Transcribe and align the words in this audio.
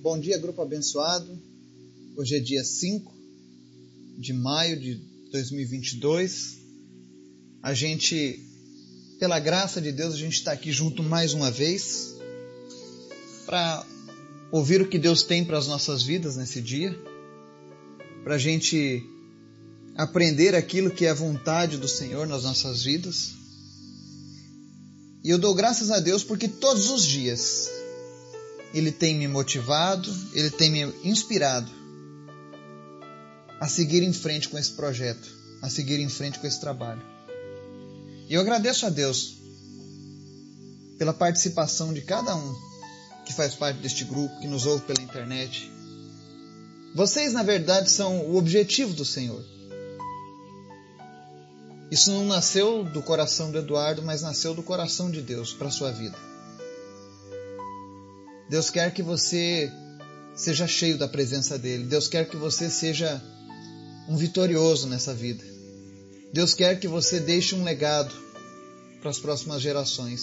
Bom 0.00 0.16
dia, 0.16 0.38
grupo 0.38 0.62
abençoado. 0.62 1.26
Hoje 2.16 2.36
é 2.36 2.38
dia 2.38 2.62
5 2.62 3.12
de 4.16 4.32
maio 4.32 4.78
de 4.78 4.94
2022. 5.32 6.56
A 7.60 7.74
gente, 7.74 8.38
pela 9.18 9.40
graça 9.40 9.80
de 9.80 9.90
Deus, 9.90 10.14
a 10.14 10.16
gente 10.16 10.34
está 10.34 10.52
aqui 10.52 10.70
junto 10.70 11.02
mais 11.02 11.34
uma 11.34 11.50
vez 11.50 12.14
para 13.44 13.84
ouvir 14.52 14.80
o 14.80 14.88
que 14.88 15.00
Deus 15.00 15.24
tem 15.24 15.44
para 15.44 15.58
as 15.58 15.66
nossas 15.66 16.04
vidas 16.04 16.36
nesse 16.36 16.62
dia, 16.62 16.96
para 18.22 18.36
a 18.36 18.38
gente 18.38 19.02
aprender 19.96 20.54
aquilo 20.54 20.92
que 20.92 21.06
é 21.06 21.10
a 21.10 21.14
vontade 21.14 21.76
do 21.76 21.88
Senhor 21.88 22.24
nas 22.28 22.44
nossas 22.44 22.84
vidas. 22.84 23.32
E 25.24 25.28
eu 25.30 25.40
dou 25.40 25.56
graças 25.56 25.90
a 25.90 25.98
Deus 25.98 26.22
porque 26.22 26.46
todos 26.46 26.88
os 26.88 27.04
dias 27.04 27.77
Ele 28.72 28.92
tem 28.92 29.14
me 29.16 29.26
motivado, 29.26 30.14
Ele 30.32 30.50
tem 30.50 30.70
me 30.70 30.82
inspirado 31.04 31.70
a 33.60 33.66
seguir 33.66 34.02
em 34.02 34.12
frente 34.12 34.48
com 34.48 34.58
esse 34.58 34.72
projeto, 34.72 35.28
a 35.62 35.68
seguir 35.68 35.98
em 36.00 36.08
frente 36.08 36.38
com 36.38 36.46
esse 36.46 36.60
trabalho. 36.60 37.02
E 38.28 38.34
eu 38.34 38.40
agradeço 38.40 38.86
a 38.86 38.90
Deus 38.90 39.36
pela 40.98 41.14
participação 41.14 41.92
de 41.92 42.02
cada 42.02 42.36
um 42.36 42.54
que 43.24 43.32
faz 43.32 43.54
parte 43.54 43.78
deste 43.80 44.04
grupo, 44.04 44.38
que 44.40 44.46
nos 44.46 44.66
ouve 44.66 44.84
pela 44.84 45.02
internet. 45.02 45.70
Vocês, 46.94 47.32
na 47.32 47.42
verdade, 47.42 47.90
são 47.90 48.20
o 48.20 48.36
objetivo 48.36 48.94
do 48.94 49.04
Senhor. 49.04 49.44
Isso 51.90 52.10
não 52.10 52.26
nasceu 52.26 52.84
do 52.84 53.02
coração 53.02 53.50
do 53.50 53.58
Eduardo, 53.58 54.02
mas 54.02 54.22
nasceu 54.22 54.54
do 54.54 54.62
coração 54.62 55.10
de 55.10 55.22
Deus 55.22 55.52
para 55.52 55.68
a 55.68 55.70
sua 55.70 55.90
vida. 55.90 56.18
Deus 58.48 58.70
quer 58.70 58.92
que 58.92 59.02
você 59.02 59.70
seja 60.34 60.66
cheio 60.66 60.96
da 60.96 61.06
presença 61.06 61.58
dele. 61.58 61.84
Deus 61.84 62.08
quer 62.08 62.28
que 62.28 62.36
você 62.36 62.70
seja 62.70 63.22
um 64.08 64.16
vitorioso 64.16 64.86
nessa 64.86 65.12
vida. 65.12 65.44
Deus 66.32 66.54
quer 66.54 66.78
que 66.78 66.88
você 66.88 67.20
deixe 67.20 67.54
um 67.54 67.64
legado 67.64 68.14
para 69.00 69.10
as 69.10 69.18
próximas 69.18 69.60
gerações. 69.60 70.20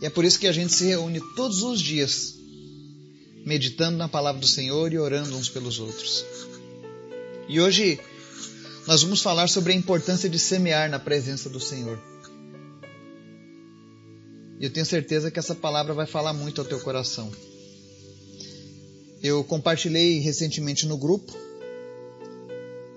E 0.00 0.06
é 0.06 0.10
por 0.10 0.24
isso 0.24 0.38
que 0.38 0.46
a 0.46 0.52
gente 0.52 0.72
se 0.72 0.84
reúne 0.84 1.20
todos 1.36 1.62
os 1.62 1.80
dias, 1.80 2.34
meditando 3.44 3.96
na 3.96 4.08
palavra 4.08 4.40
do 4.40 4.46
Senhor 4.46 4.92
e 4.92 4.98
orando 4.98 5.36
uns 5.36 5.48
pelos 5.48 5.78
outros. 5.78 6.24
E 7.48 7.60
hoje 7.60 8.00
nós 8.86 9.02
vamos 9.02 9.22
falar 9.22 9.48
sobre 9.48 9.72
a 9.72 9.76
importância 9.76 10.28
de 10.28 10.38
semear 10.38 10.90
na 10.90 10.98
presença 10.98 11.48
do 11.48 11.60
Senhor. 11.60 12.00
E 14.58 14.64
eu 14.64 14.72
tenho 14.72 14.86
certeza 14.86 15.30
que 15.30 15.38
essa 15.38 15.54
palavra 15.54 15.94
vai 15.94 16.06
falar 16.06 16.32
muito 16.32 16.60
ao 16.60 16.66
teu 16.66 16.80
coração. 16.80 17.30
Eu 19.22 19.42
compartilhei 19.42 20.18
recentemente 20.18 20.86
no 20.86 20.96
grupo 20.96 21.32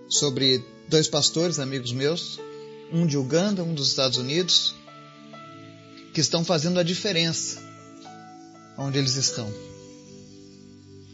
sobre 0.10 0.64
dois 0.88 1.08
pastores, 1.08 1.60
amigos 1.60 1.92
meus, 1.92 2.40
um 2.92 3.06
de 3.06 3.18
Uganda, 3.18 3.64
um 3.64 3.74
dos 3.74 3.90
Estados 3.90 4.18
Unidos, 4.18 4.76
que 6.14 6.22
estão 6.22 6.44
fazendo 6.44 6.80
a 6.80 6.84
diferença 6.84 7.62
onde 8.78 8.98
eles 8.98 9.16
estão. 9.16 9.52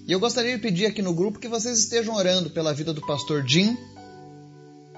E 0.05 0.11
eu 0.11 0.19
gostaria 0.19 0.55
de 0.55 0.61
pedir 0.61 0.85
aqui 0.85 1.01
no 1.01 1.13
grupo 1.13 1.39
que 1.39 1.47
vocês 1.47 1.79
estejam 1.79 2.15
orando 2.15 2.49
pela 2.49 2.73
vida 2.73 2.93
do 2.93 3.01
pastor 3.01 3.47
Jim 3.47 3.77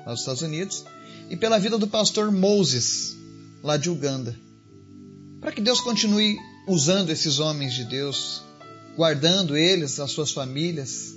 lá 0.05 0.11
dos 0.11 0.19
Estados 0.21 0.43
Unidos, 0.43 0.85
e 1.29 1.35
pela 1.35 1.57
vida 1.57 1.77
do 1.77 1.87
pastor 1.87 2.31
Moses, 2.31 3.17
lá 3.63 3.75
de 3.75 3.89
Uganda. 3.89 4.37
Para 5.45 5.53
que 5.53 5.61
Deus 5.61 5.79
continue 5.79 6.39
usando 6.65 7.11
esses 7.11 7.37
homens 7.37 7.75
de 7.75 7.83
Deus, 7.83 8.41
guardando 8.97 9.55
eles, 9.55 9.99
as 9.99 10.09
suas 10.09 10.31
famílias. 10.31 11.13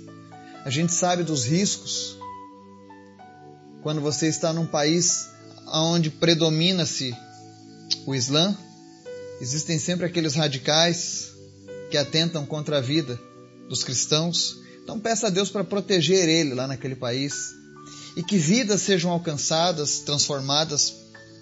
A 0.63 0.69
gente 0.69 0.93
sabe 0.93 1.23
dos 1.23 1.45
riscos. 1.45 2.15
Quando 3.81 4.01
você 4.01 4.27
está 4.27 4.53
num 4.53 4.67
país 4.67 5.27
onde 5.65 6.11
predomina-se 6.11 7.11
o 8.05 8.13
Islã, 8.13 8.55
existem 9.41 9.79
sempre 9.79 10.05
aqueles 10.05 10.35
radicais 10.35 11.31
que 11.89 11.97
atentam 11.97 12.45
contra 12.45 12.77
a 12.77 12.81
vida 12.81 13.19
dos 13.67 13.83
cristãos. 13.83 14.57
Então 14.83 14.99
peça 14.99 15.25
a 15.25 15.31
Deus 15.31 15.49
para 15.49 15.63
proteger 15.63 16.29
ele 16.29 16.53
lá 16.53 16.67
naquele 16.67 16.95
país 16.95 17.55
e 18.15 18.21
que 18.21 18.37
vidas 18.37 18.83
sejam 18.83 19.09
alcançadas, 19.09 20.01
transformadas 20.01 20.93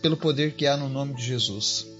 pelo 0.02 0.16
poder 0.16 0.56
que 0.56 0.66
há 0.66 0.78
no 0.78 0.88
nome 0.88 1.16
de 1.16 1.26
Jesus. 1.26 1.97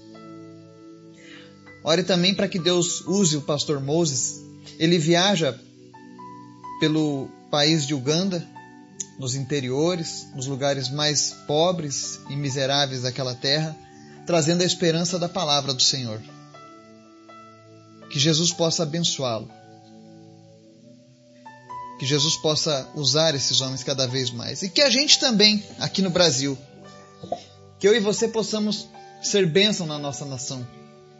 Ore 1.84 2.02
também 2.02 2.34
para 2.34 2.48
que 2.48 2.58
Deus 2.58 3.02
use 3.02 3.36
o 3.36 3.42
pastor 3.42 3.80
Moses. 3.80 4.40
Ele 4.78 4.98
viaja 4.98 5.58
pelo 6.80 7.28
país 7.50 7.86
de 7.86 7.94
Uganda, 7.94 8.46
nos 9.18 9.34
interiores, 9.34 10.26
nos 10.34 10.46
lugares 10.46 10.88
mais 10.88 11.34
pobres 11.46 12.20
e 12.30 12.36
miseráveis 12.36 13.02
daquela 13.02 13.34
terra, 13.34 13.76
trazendo 14.26 14.62
a 14.62 14.66
esperança 14.66 15.18
da 15.18 15.28
palavra 15.28 15.74
do 15.74 15.82
Senhor. 15.82 16.20
Que 18.10 18.18
Jesus 18.18 18.52
possa 18.52 18.84
abençoá-lo 18.84 19.58
que 21.98 22.06
Jesus 22.06 22.36
possa 22.36 22.88
usar 22.94 23.34
esses 23.34 23.60
homens 23.60 23.82
cada 23.82 24.06
vez 24.06 24.30
mais. 24.30 24.62
E 24.62 24.68
que 24.68 24.80
a 24.80 24.88
gente 24.88 25.18
também, 25.18 25.62
aqui 25.80 26.00
no 26.00 26.10
Brasil, 26.10 26.56
que 27.78 27.88
eu 27.88 27.94
e 27.94 28.00
você 28.00 28.28
possamos 28.28 28.86
ser 29.20 29.46
bênção 29.46 29.86
na 29.86 29.98
nossa 29.98 30.24
nação. 30.24 30.66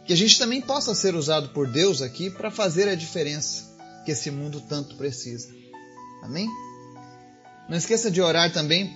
Que 0.09 0.13
a 0.13 0.17
gente 0.17 0.39
também 0.39 0.59
possa 0.59 0.95
ser 0.95 1.13
usado 1.13 1.49
por 1.49 1.67
Deus 1.67 2.01
aqui 2.01 2.31
para 2.31 2.49
fazer 2.49 2.89
a 2.89 2.95
diferença 2.95 3.65
que 4.03 4.09
esse 4.11 4.31
mundo 4.31 4.59
tanto 4.59 4.95
precisa. 4.95 5.47
Amém? 6.23 6.49
Não 7.69 7.77
esqueça 7.77 8.09
de 8.09 8.19
orar 8.19 8.51
também 8.51 8.91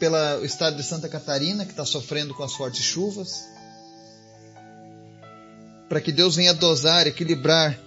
pelo 0.00 0.44
estado 0.44 0.76
de 0.76 0.82
Santa 0.82 1.08
Catarina, 1.08 1.64
que 1.64 1.70
está 1.70 1.84
sofrendo 1.84 2.34
com 2.34 2.42
as 2.42 2.54
fortes 2.54 2.82
chuvas, 2.82 3.46
para 5.88 6.00
que 6.00 6.10
Deus 6.10 6.34
venha 6.34 6.52
dosar, 6.52 7.06
equilibrar 7.06 7.78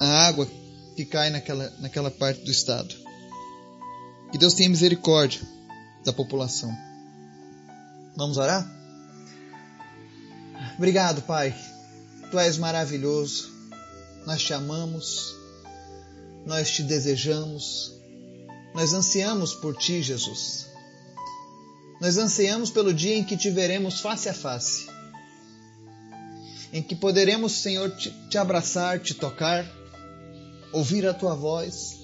a 0.00 0.26
água 0.26 0.48
que 0.96 1.04
cai 1.04 1.30
naquela, 1.30 1.72
naquela 1.78 2.10
parte 2.10 2.40
do 2.40 2.50
estado. 2.50 2.92
Que 4.32 4.38
Deus 4.38 4.54
tenha 4.54 4.68
misericórdia 4.68 5.42
da 6.04 6.12
população. 6.12 6.76
Vamos 8.16 8.36
orar? 8.36 8.68
Obrigado, 10.76 11.22
Pai. 11.22 11.54
Tu 12.34 12.40
és 12.40 12.58
maravilhoso. 12.58 13.48
Nós 14.26 14.42
te 14.42 14.52
amamos. 14.52 15.36
Nós 16.44 16.68
te 16.68 16.82
desejamos. 16.82 17.92
Nós 18.74 18.92
ansiamos 18.92 19.54
por 19.54 19.76
ti, 19.76 20.02
Jesus. 20.02 20.66
Nós 22.00 22.18
ansiamos 22.18 22.70
pelo 22.70 22.92
dia 22.92 23.14
em 23.14 23.22
que 23.22 23.36
te 23.36 23.50
veremos 23.50 24.00
face 24.00 24.28
a 24.28 24.34
face. 24.34 24.88
Em 26.72 26.82
que 26.82 26.96
poderemos, 26.96 27.52
Senhor, 27.52 27.88
te, 27.92 28.10
te 28.28 28.36
abraçar, 28.36 28.98
te 28.98 29.14
tocar 29.14 29.64
ouvir 30.72 31.06
a 31.06 31.14
tua 31.14 31.36
voz. 31.36 32.00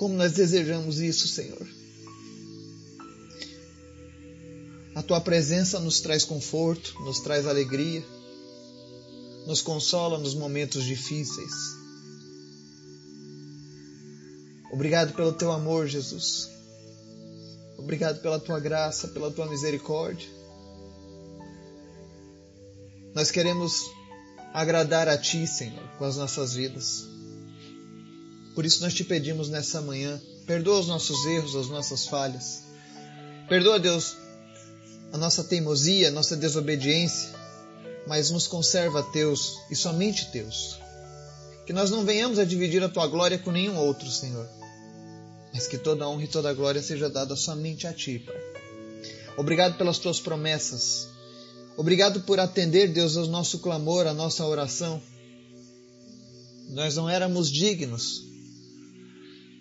Como 0.00 0.14
nós 0.14 0.32
desejamos 0.32 0.98
isso, 0.98 1.28
Senhor. 1.28 1.68
A 4.94 5.02
tua 5.02 5.20
presença 5.20 5.78
nos 5.78 6.00
traz 6.00 6.24
conforto, 6.24 6.98
nos 7.02 7.20
traz 7.20 7.46
alegria, 7.46 8.02
nos 9.46 9.60
consola 9.60 10.16
nos 10.16 10.34
momentos 10.34 10.84
difíceis. 10.84 11.52
Obrigado 14.72 15.12
pelo 15.12 15.34
teu 15.34 15.52
amor, 15.52 15.86
Jesus. 15.86 16.48
Obrigado 17.76 18.22
pela 18.22 18.40
tua 18.40 18.58
graça, 18.58 19.08
pela 19.08 19.30
tua 19.30 19.50
misericórdia. 19.50 20.30
Nós 23.14 23.30
queremos 23.30 23.84
agradar 24.54 25.08
a 25.08 25.18
Ti, 25.18 25.46
Senhor, 25.46 25.86
com 25.98 26.06
as 26.06 26.16
nossas 26.16 26.54
vidas. 26.54 27.19
Por 28.54 28.64
isso 28.64 28.82
nós 28.82 28.94
te 28.94 29.04
pedimos 29.04 29.48
nessa 29.48 29.80
manhã, 29.80 30.20
perdoa 30.46 30.80
os 30.80 30.86
nossos 30.86 31.24
erros, 31.26 31.54
as 31.54 31.68
nossas 31.68 32.06
falhas. 32.06 32.62
Perdoa, 33.48 33.78
Deus, 33.78 34.16
a 35.12 35.18
nossa 35.18 35.44
teimosia, 35.44 36.08
a 36.08 36.12
nossa 36.12 36.36
desobediência, 36.36 37.30
mas 38.06 38.30
nos 38.30 38.46
conserva 38.46 39.02
teus 39.02 39.58
e 39.70 39.76
somente 39.76 40.30
teus. 40.30 40.78
Que 41.66 41.72
nós 41.72 41.90
não 41.90 42.04
venhamos 42.04 42.38
a 42.38 42.44
dividir 42.44 42.82
a 42.82 42.88
tua 42.88 43.06
glória 43.06 43.38
com 43.38 43.50
nenhum 43.50 43.76
outro, 43.76 44.10
Senhor 44.10 44.48
mas 45.52 45.66
que 45.66 45.78
toda 45.78 46.08
honra 46.08 46.24
e 46.24 46.28
toda 46.28 46.52
glória 46.54 46.82
seja 46.82 47.08
dada 47.08 47.34
somente 47.36 47.86
a 47.86 47.92
Ti, 47.92 48.18
Pai. 48.18 48.36
Obrigado 49.36 49.76
pelas 49.76 49.98
Tuas 49.98 50.20
promessas. 50.20 51.08
Obrigado 51.76 52.20
por 52.22 52.38
atender, 52.38 52.88
Deus, 52.88 53.16
ao 53.16 53.26
nosso 53.26 53.58
clamor, 53.58 54.06
à 54.06 54.12
nossa 54.12 54.44
oração. 54.44 55.00
Nós 56.68 56.94
não 56.94 57.08
éramos 57.08 57.50
dignos, 57.50 58.24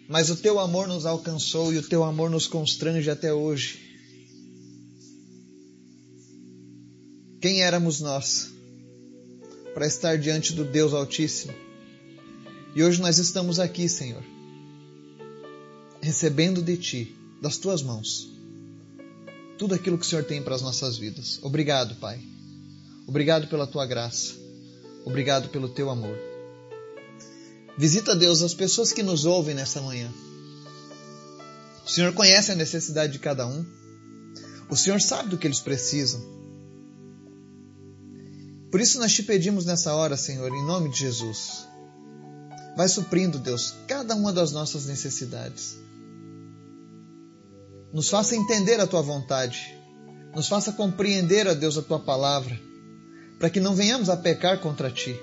mas 0.10 0.32
o 0.32 0.36
Teu 0.36 0.60
amor 0.60 0.88
nos 0.88 1.06
alcançou 1.06 1.72
e 1.72 1.78
o 1.78 1.88
Teu 1.88 2.04
amor 2.04 2.32
nos 2.32 2.48
constrange 2.48 3.12
até 3.12 3.32
hoje. 3.32 3.80
Quem 7.40 7.62
éramos 7.62 8.02
nós 8.02 8.50
para 9.76 9.86
estar 9.86 10.18
diante 10.18 10.54
do 10.54 10.66
Deus 10.66 10.96
Altíssimo? 10.96 11.54
E 12.76 12.84
hoje 12.84 13.00
nós 13.00 13.20
estamos 13.20 13.60
aqui, 13.60 13.88
Senhor, 13.88 14.24
recebendo 16.02 16.64
de 16.64 16.76
Ti, 16.76 17.16
das 17.40 17.58
Tuas 17.58 17.84
mãos, 17.84 18.28
tudo 19.60 19.76
aquilo 19.76 19.98
que 19.98 20.06
o 20.06 20.10
Senhor 20.10 20.24
tem 20.24 20.42
para 20.42 20.56
as 20.56 20.62
nossas 20.64 20.98
vidas. 20.98 21.40
Obrigado, 21.44 21.96
Pai. 21.96 22.20
Obrigado 23.06 23.48
pela 23.48 23.68
Tua 23.68 23.86
graça. 23.86 24.34
Obrigado 25.06 25.50
pelo 25.50 25.70
Teu 25.70 25.90
amor. 25.90 26.29
Visita, 27.80 28.14
Deus, 28.14 28.42
as 28.42 28.54
pessoas 28.54 28.92
que 28.92 29.02
nos 29.02 29.24
ouvem 29.24 29.56
nessa 29.56 29.82
manhã. 29.82 30.12
O 31.86 31.90
Senhor 31.90 32.12
conhece 32.12 32.52
a 32.52 32.56
necessidade 32.56 33.14
de 33.14 33.20
cada 33.20 33.48
um. 33.48 33.66
O 34.70 34.76
Senhor 34.76 35.00
sabe 35.00 35.30
do 35.30 35.38
que 35.38 35.48
eles 35.48 35.62
precisam. 35.62 36.22
Por 38.70 38.82
isso 38.82 39.00
nós 39.00 39.14
te 39.14 39.24
pedimos 39.24 39.64
nessa 39.64 39.96
hora, 39.96 40.18
Senhor, 40.18 40.54
em 40.54 40.66
nome 40.66 40.90
de 40.90 41.00
Jesus. 41.00 41.66
Vai 42.76 42.90
suprindo, 42.90 43.40
Deus, 43.40 43.74
cada 43.88 44.14
uma 44.14 44.34
das 44.34 44.52
nossas 44.52 44.86
necessidades. 44.86 45.78
Nos 47.94 48.10
faça 48.10 48.36
entender 48.36 48.82
a 48.82 48.88
tua 48.88 49.02
vontade. 49.02 49.74
Nos 50.36 50.50
faça 50.50 50.74
compreender, 50.74 51.48
a 51.48 51.54
Deus, 51.54 51.78
a 51.78 51.82
tua 51.82 51.98
palavra, 52.02 52.60
para 53.40 53.50
que 53.50 53.62
não 53.62 53.74
venhamos 53.74 54.10
a 54.10 54.18
pecar 54.18 54.60
contra 54.60 54.92
ti. 54.92 55.18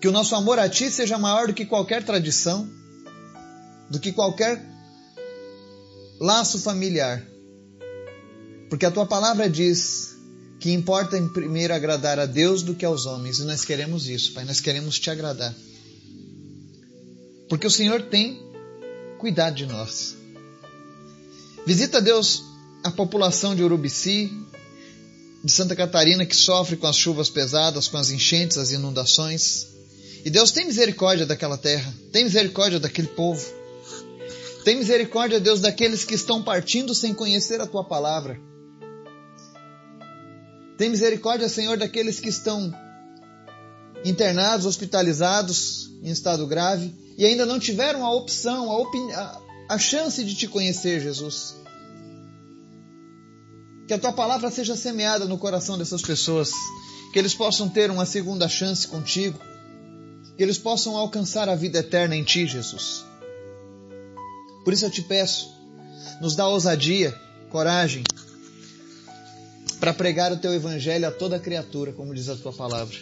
Que 0.00 0.08
o 0.08 0.12
nosso 0.12 0.34
amor 0.34 0.58
a 0.58 0.68
ti 0.68 0.90
seja 0.90 1.18
maior 1.18 1.48
do 1.48 1.54
que 1.54 1.64
qualquer 1.64 2.04
tradição, 2.04 2.68
do 3.90 3.98
que 3.98 4.12
qualquer 4.12 4.64
laço 6.20 6.58
familiar. 6.58 7.24
Porque 8.68 8.86
a 8.86 8.90
tua 8.90 9.06
palavra 9.06 9.48
diz 9.48 10.16
que 10.60 10.72
importa 10.72 11.16
em 11.16 11.28
primeiro 11.28 11.72
agradar 11.72 12.18
a 12.18 12.26
Deus 12.26 12.62
do 12.62 12.74
que 12.74 12.84
aos 12.84 13.06
homens. 13.06 13.38
E 13.38 13.44
nós 13.44 13.64
queremos 13.64 14.08
isso, 14.08 14.32
Pai. 14.32 14.44
Nós 14.44 14.60
queremos 14.60 14.98
te 14.98 15.10
agradar. 15.10 15.54
Porque 17.48 17.66
o 17.66 17.70
Senhor 17.70 18.02
tem 18.02 18.42
cuidado 19.18 19.54
de 19.54 19.66
nós. 19.66 20.16
Visita, 21.66 22.00
Deus, 22.00 22.42
a 22.84 22.90
população 22.90 23.54
de 23.54 23.62
Urubici, 23.62 24.32
de 25.42 25.50
Santa 25.50 25.74
Catarina, 25.74 26.26
que 26.26 26.36
sofre 26.36 26.76
com 26.76 26.86
as 26.86 26.96
chuvas 26.96 27.30
pesadas, 27.30 27.88
com 27.88 27.96
as 27.96 28.10
enchentes, 28.10 28.58
as 28.58 28.70
inundações. 28.70 29.77
E 30.24 30.30
Deus 30.30 30.50
tem 30.50 30.66
misericórdia 30.66 31.24
daquela 31.24 31.56
terra, 31.56 31.92
tem 32.12 32.24
misericórdia 32.24 32.80
daquele 32.80 33.08
povo. 33.08 33.44
Tem 34.64 34.76
misericórdia, 34.76 35.40
Deus, 35.40 35.60
daqueles 35.60 36.04
que 36.04 36.14
estão 36.14 36.42
partindo 36.42 36.94
sem 36.94 37.14
conhecer 37.14 37.60
a 37.60 37.66
tua 37.66 37.84
palavra. 37.84 38.38
Tem 40.76 40.90
misericórdia, 40.90 41.48
Senhor, 41.48 41.76
daqueles 41.76 42.20
que 42.20 42.28
estão 42.28 42.72
internados, 44.04 44.66
hospitalizados 44.66 45.90
em 46.02 46.10
estado 46.10 46.46
grave 46.46 46.94
e 47.16 47.24
ainda 47.24 47.44
não 47.44 47.58
tiveram 47.58 48.04
a 48.04 48.14
opção, 48.14 48.70
a, 48.70 49.20
a, 49.20 49.40
a 49.70 49.78
chance 49.78 50.22
de 50.22 50.34
te 50.34 50.46
conhecer, 50.46 51.00
Jesus. 51.00 51.56
Que 53.88 53.94
a 53.94 53.98
tua 53.98 54.12
palavra 54.12 54.50
seja 54.50 54.76
semeada 54.76 55.24
no 55.24 55.38
coração 55.38 55.76
dessas 55.76 56.02
pessoas, 56.02 56.52
que 57.12 57.18
eles 57.18 57.34
possam 57.34 57.68
ter 57.68 57.90
uma 57.90 58.06
segunda 58.06 58.48
chance 58.48 58.86
contigo, 58.86 59.38
que 60.38 60.44
eles 60.44 60.56
possam 60.56 60.96
alcançar 60.96 61.48
a 61.48 61.56
vida 61.56 61.80
eterna 61.80 62.14
em 62.14 62.22
ti, 62.22 62.46
Jesus. 62.46 63.04
Por 64.62 64.72
isso 64.72 64.84
eu 64.84 64.90
te 64.90 65.02
peço, 65.02 65.52
nos 66.20 66.36
dá 66.36 66.46
ousadia, 66.46 67.12
coragem, 67.50 68.04
para 69.80 69.92
pregar 69.92 70.30
o 70.30 70.36
teu 70.36 70.54
evangelho 70.54 71.08
a 71.08 71.10
toda 71.10 71.40
criatura, 71.40 71.92
como 71.92 72.14
diz 72.14 72.28
a 72.28 72.36
tua 72.36 72.52
palavra. 72.52 72.96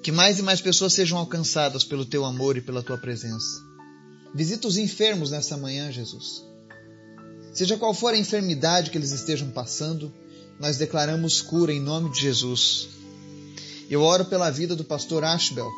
Que 0.00 0.12
mais 0.12 0.38
e 0.38 0.42
mais 0.42 0.60
pessoas 0.60 0.92
sejam 0.92 1.18
alcançadas 1.18 1.82
pelo 1.82 2.04
teu 2.04 2.24
amor 2.24 2.56
e 2.56 2.60
pela 2.60 2.84
tua 2.84 2.98
presença. 2.98 3.60
Visita 4.32 4.68
os 4.68 4.76
enfermos 4.76 5.32
nessa 5.32 5.56
manhã, 5.56 5.90
Jesus. 5.90 6.44
Seja 7.52 7.76
qual 7.76 7.92
for 7.92 8.14
a 8.14 8.18
enfermidade 8.18 8.92
que 8.92 8.96
eles 8.96 9.10
estejam 9.10 9.50
passando, 9.50 10.14
nós 10.60 10.76
declaramos 10.76 11.40
cura 11.40 11.72
em 11.72 11.80
nome 11.80 12.12
de 12.12 12.20
Jesus. 12.20 12.97
Eu 13.90 14.02
oro 14.02 14.24
pela 14.26 14.50
vida 14.50 14.76
do 14.76 14.84
pastor 14.84 15.24
Ashbel. 15.24 15.70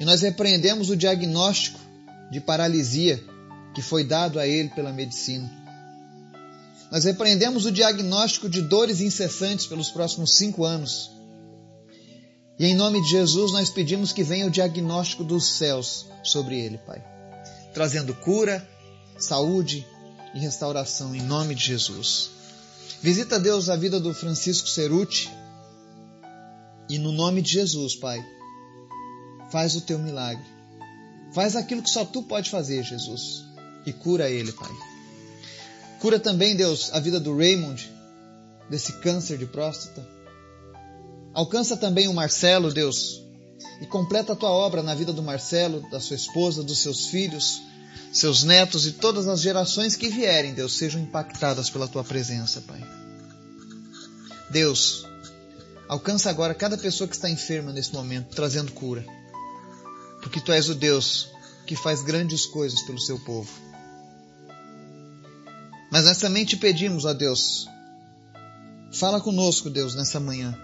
E 0.00 0.04
nós 0.04 0.22
repreendemos 0.22 0.88
o 0.88 0.96
diagnóstico 0.96 1.78
de 2.30 2.40
paralisia 2.40 3.22
que 3.74 3.82
foi 3.82 4.02
dado 4.02 4.38
a 4.38 4.46
ele 4.46 4.70
pela 4.70 4.92
medicina. 4.92 5.50
Nós 6.90 7.04
repreendemos 7.04 7.66
o 7.66 7.72
diagnóstico 7.72 8.48
de 8.48 8.62
dores 8.62 9.00
incessantes 9.00 9.66
pelos 9.66 9.90
próximos 9.90 10.34
cinco 10.34 10.64
anos. 10.64 11.10
E 12.58 12.66
em 12.66 12.74
nome 12.74 13.02
de 13.02 13.10
Jesus 13.10 13.52
nós 13.52 13.68
pedimos 13.68 14.12
que 14.12 14.22
venha 14.22 14.46
o 14.46 14.50
diagnóstico 14.50 15.22
dos 15.22 15.44
céus 15.46 16.06
sobre 16.22 16.58
ele, 16.58 16.78
Pai, 16.78 17.04
trazendo 17.74 18.14
cura, 18.14 18.66
saúde 19.18 19.86
e 20.34 20.38
restauração 20.38 21.14
em 21.14 21.20
nome 21.20 21.54
de 21.54 21.64
Jesus. 21.64 22.30
Visita, 23.02 23.38
Deus, 23.38 23.68
a 23.68 23.76
vida 23.76 24.00
do 24.00 24.14
Francisco 24.14 24.68
Ceruti 24.68 25.30
e 26.88 26.98
no 26.98 27.12
nome 27.12 27.42
de 27.42 27.52
Jesus, 27.52 27.94
Pai, 27.94 28.24
faz 29.50 29.74
o 29.76 29.80
teu 29.80 29.98
milagre. 29.98 30.44
Faz 31.32 31.56
aquilo 31.56 31.82
que 31.82 31.90
só 31.90 32.04
tu 32.04 32.22
pode 32.22 32.50
fazer, 32.50 32.82
Jesus 32.84 33.46
e 33.86 33.92
cura 33.92 34.28
ele, 34.28 34.52
Pai. 34.52 34.76
Cura 36.00 36.18
também, 36.18 36.56
Deus, 36.56 36.92
a 36.92 36.98
vida 36.98 37.20
do 37.20 37.34
Raymond, 37.36 37.88
desse 38.68 38.92
câncer 38.94 39.38
de 39.38 39.46
próstata. 39.46 40.06
Alcança 41.32 41.76
também 41.76 42.08
o 42.08 42.14
Marcelo, 42.14 42.72
Deus, 42.72 43.22
e 43.80 43.86
completa 43.86 44.32
a 44.32 44.36
tua 44.36 44.50
obra 44.50 44.82
na 44.82 44.94
vida 44.94 45.12
do 45.12 45.22
Marcelo, 45.22 45.88
da 45.90 46.00
sua 46.00 46.16
esposa, 46.16 46.62
dos 46.62 46.80
seus 46.80 47.06
filhos, 47.06 47.62
seus 48.12 48.42
netos 48.42 48.86
e 48.86 48.92
todas 48.92 49.28
as 49.28 49.40
gerações 49.40 49.94
que 49.94 50.08
vierem, 50.08 50.52
Deus, 50.52 50.76
sejam 50.76 51.00
impactadas 51.00 51.70
pela 51.70 51.86
tua 51.86 52.02
presença, 52.02 52.60
Pai. 52.62 52.82
Deus, 54.50 55.06
alcança 55.88 56.30
agora 56.30 56.54
cada 56.54 56.76
pessoa 56.76 57.08
que 57.08 57.14
está 57.14 57.28
enferma 57.30 57.72
nesse 57.72 57.92
momento, 57.92 58.34
trazendo 58.34 58.72
cura. 58.72 59.04
Porque 60.22 60.40
tu 60.40 60.52
és 60.52 60.68
o 60.68 60.74
Deus 60.74 61.28
que 61.66 61.76
faz 61.76 62.02
grandes 62.02 62.46
coisas 62.46 62.82
pelo 62.82 62.98
seu 62.98 63.18
povo. 63.20 63.50
Mas 65.90 66.04
nós 66.04 66.18
também 66.18 66.44
te 66.44 66.56
pedimos, 66.56 67.04
ó 67.04 67.12
Deus, 67.12 67.68
fala 68.92 69.20
conosco, 69.20 69.70
Deus, 69.70 69.94
nessa 69.94 70.18
manhã. 70.18 70.56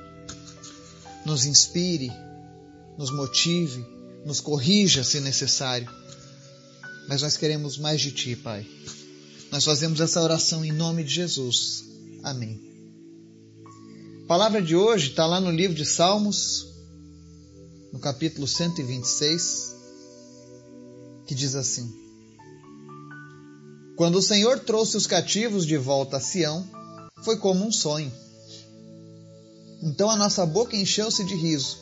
Nos 1.24 1.44
inspire, 1.44 2.12
nos 2.98 3.10
motive, 3.10 3.84
nos 4.24 4.40
corrija 4.40 5.04
se 5.04 5.20
necessário. 5.20 5.88
Mas 7.08 7.22
nós 7.22 7.36
queremos 7.36 7.78
mais 7.78 8.00
de 8.00 8.10
Ti, 8.12 8.36
Pai. 8.36 8.66
Nós 9.50 9.64
fazemos 9.64 10.00
essa 10.00 10.20
oração 10.20 10.64
em 10.64 10.72
nome 10.72 11.04
de 11.04 11.14
Jesus. 11.14 11.84
Amém. 12.22 12.71
A 14.24 14.26
palavra 14.26 14.62
de 14.62 14.74
hoje 14.76 15.10
está 15.10 15.26
lá 15.26 15.40
no 15.40 15.50
livro 15.50 15.76
de 15.76 15.84
Salmos, 15.84 16.66
no 17.92 17.98
capítulo 17.98 18.46
126, 18.46 19.76
que 21.26 21.34
diz 21.34 21.54
assim: 21.54 22.02
quando 24.02 24.16
o 24.16 24.22
Senhor 24.22 24.58
trouxe 24.58 24.96
os 24.96 25.06
cativos 25.06 25.66
de 25.66 25.76
volta 25.76 26.16
a 26.16 26.20
Sião, 26.20 26.66
foi 27.22 27.36
como 27.36 27.64
um 27.64 27.70
sonho. 27.70 28.10
Então 29.82 30.10
a 30.10 30.16
nossa 30.16 30.46
boca 30.46 30.76
encheu-se 30.76 31.22
de 31.24 31.34
riso 31.34 31.78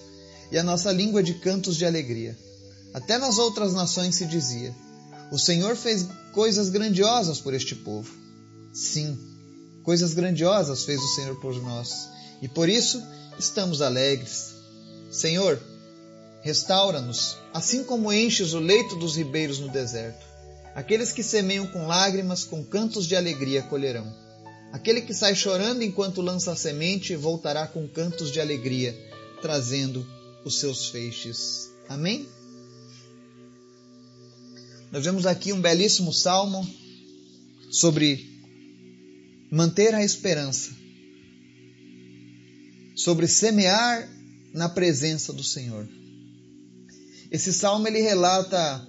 e 0.51 0.59
a 0.59 0.63
nossa 0.63 0.91
língua 0.91 1.23
de 1.23 1.35
cantos 1.35 1.77
de 1.77 1.87
alegria. 1.87 2.37
Até 2.93 3.17
nas 3.17 3.39
outras 3.39 3.73
nações 3.73 4.17
se 4.17 4.27
dizia: 4.27 4.75
O 5.31 5.39
Senhor 5.39 5.77
fez 5.77 6.09
coisas 6.35 6.69
grandiosas 6.69 7.41
por 7.41 7.55
este 7.55 7.77
povo. 7.77 8.13
Sim, 8.73 9.19
coisas 9.85 10.13
grandiosas 10.13 10.85
fez 10.85 11.01
o 11.01 11.15
Senhor 11.15 11.41
por 11.41 11.55
nós, 11.63 12.09
e 12.41 12.49
por 12.49 12.69
isso 12.69 13.03
estamos 13.39 13.83
alegres. 13.83 14.55
Senhor, 15.11 15.61
restaura-nos, 16.43 17.37
assim 17.53 17.85
como 17.85 18.13
enches 18.13 18.53
o 18.53 18.59
leito 18.59 18.97
dos 18.97 19.17
ribeiros 19.17 19.59
no 19.59 19.69
deserto. 19.69 20.25
Aqueles 20.75 21.13
que 21.13 21.23
semeiam 21.23 21.67
com 21.67 21.87
lágrimas, 21.87 22.45
com 22.45 22.65
cantos 22.65 23.07
de 23.07 23.17
alegria 23.17 23.63
colherão. 23.63 24.13
Aquele 24.73 25.01
que 25.01 25.13
sai 25.13 25.35
chorando 25.35 25.83
enquanto 25.83 26.23
lança 26.23 26.53
a 26.53 26.57
semente, 26.57 27.17
voltará 27.17 27.67
com 27.67 27.89
cantos 27.89 28.31
de 28.31 28.41
alegria, 28.41 28.97
trazendo 29.43 30.07
os 30.45 30.61
seus 30.61 30.89
feixes. 30.89 31.71
Amém? 31.89 32.29
Nós 34.93 35.05
vemos 35.05 35.27
aqui 35.27 35.53
um 35.53 35.61
belíssimo 35.61 36.13
salmo 36.13 36.69
sobre 37.71 38.29
manter 39.51 39.95
a 39.95 40.05
esperança, 40.05 40.71
sobre 43.03 43.27
semear 43.27 44.07
na 44.53 44.69
presença 44.69 45.33
do 45.33 45.43
Senhor. 45.43 45.89
Esse 47.31 47.51
salmo 47.51 47.89
ele 47.89 48.03
relata 48.03 48.87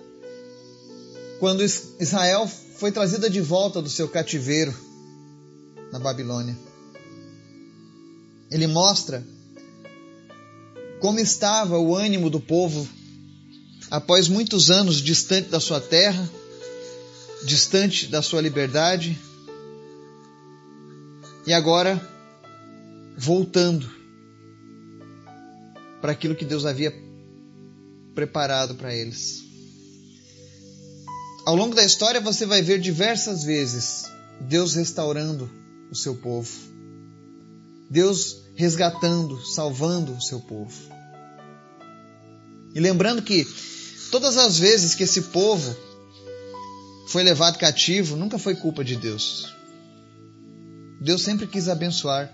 quando 1.39 1.63
Israel 1.63 2.45
foi 2.75 2.91
trazida 2.91 3.29
de 3.29 3.39
volta 3.39 3.81
do 3.81 3.89
seu 3.89 4.09
cativeiro 4.09 4.75
na 5.93 5.99
Babilônia. 5.99 6.57
Ele 8.49 8.67
mostra 8.67 9.25
como 10.99 11.17
estava 11.19 11.79
o 11.79 11.95
ânimo 11.95 12.29
do 12.29 12.39
povo 12.39 12.85
após 13.89 14.27
muitos 14.27 14.69
anos 14.69 15.01
distante 15.01 15.47
da 15.47 15.59
sua 15.61 15.79
terra, 15.79 16.29
distante 17.45 18.07
da 18.07 18.21
sua 18.21 18.41
liberdade, 18.41 19.17
e 21.47 21.53
agora 21.53 21.99
voltando 23.17 24.00
para 26.01 26.12
aquilo 26.12 26.36
que 26.36 26.43
Deus 26.43 26.65
havia 26.65 26.93
preparado 28.13 28.75
para 28.75 28.93
eles. 28.93 29.43
Ao 31.46 31.55
longo 31.55 31.75
da 31.75 31.84
história 31.84 32.20
você 32.20 32.46
vai 32.46 32.62
ver 32.62 32.79
diversas 32.79 33.43
vezes 33.43 34.05
Deus 34.41 34.75
restaurando 34.75 35.50
o 35.91 35.96
seu 35.96 36.15
povo. 36.15 36.51
Deus 37.89 38.41
resgatando, 38.55 39.43
salvando 39.46 40.13
o 40.13 40.22
seu 40.22 40.39
povo. 40.39 40.74
E 42.74 42.79
lembrando 42.79 43.22
que 43.22 43.46
todas 44.12 44.38
as 44.38 44.58
vezes 44.58 44.96
que 44.96 45.03
esse 45.03 45.24
povo 45.24 45.75
foi 47.08 47.24
levado 47.24 47.58
cativo, 47.58 48.15
nunca 48.15 48.39
foi 48.39 48.55
culpa 48.55 48.84
de 48.84 48.96
Deus. 48.96 49.53
Deus 51.01 51.22
sempre 51.22 51.48
quis 51.48 51.67
abençoar. 51.67 52.31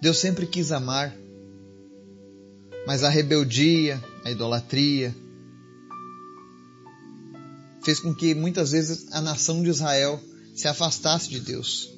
Deus 0.00 0.18
sempre 0.18 0.46
quis 0.46 0.72
amar. 0.72 1.14
Mas 2.86 3.02
a 3.02 3.08
rebeldia, 3.08 4.02
a 4.24 4.30
idolatria, 4.30 5.14
fez 7.82 8.00
com 8.00 8.14
que 8.14 8.34
muitas 8.34 8.72
vezes 8.72 9.06
a 9.12 9.20
nação 9.20 9.62
de 9.62 9.70
Israel 9.70 10.20
se 10.54 10.68
afastasse 10.68 11.28
de 11.28 11.40
Deus. 11.40 11.90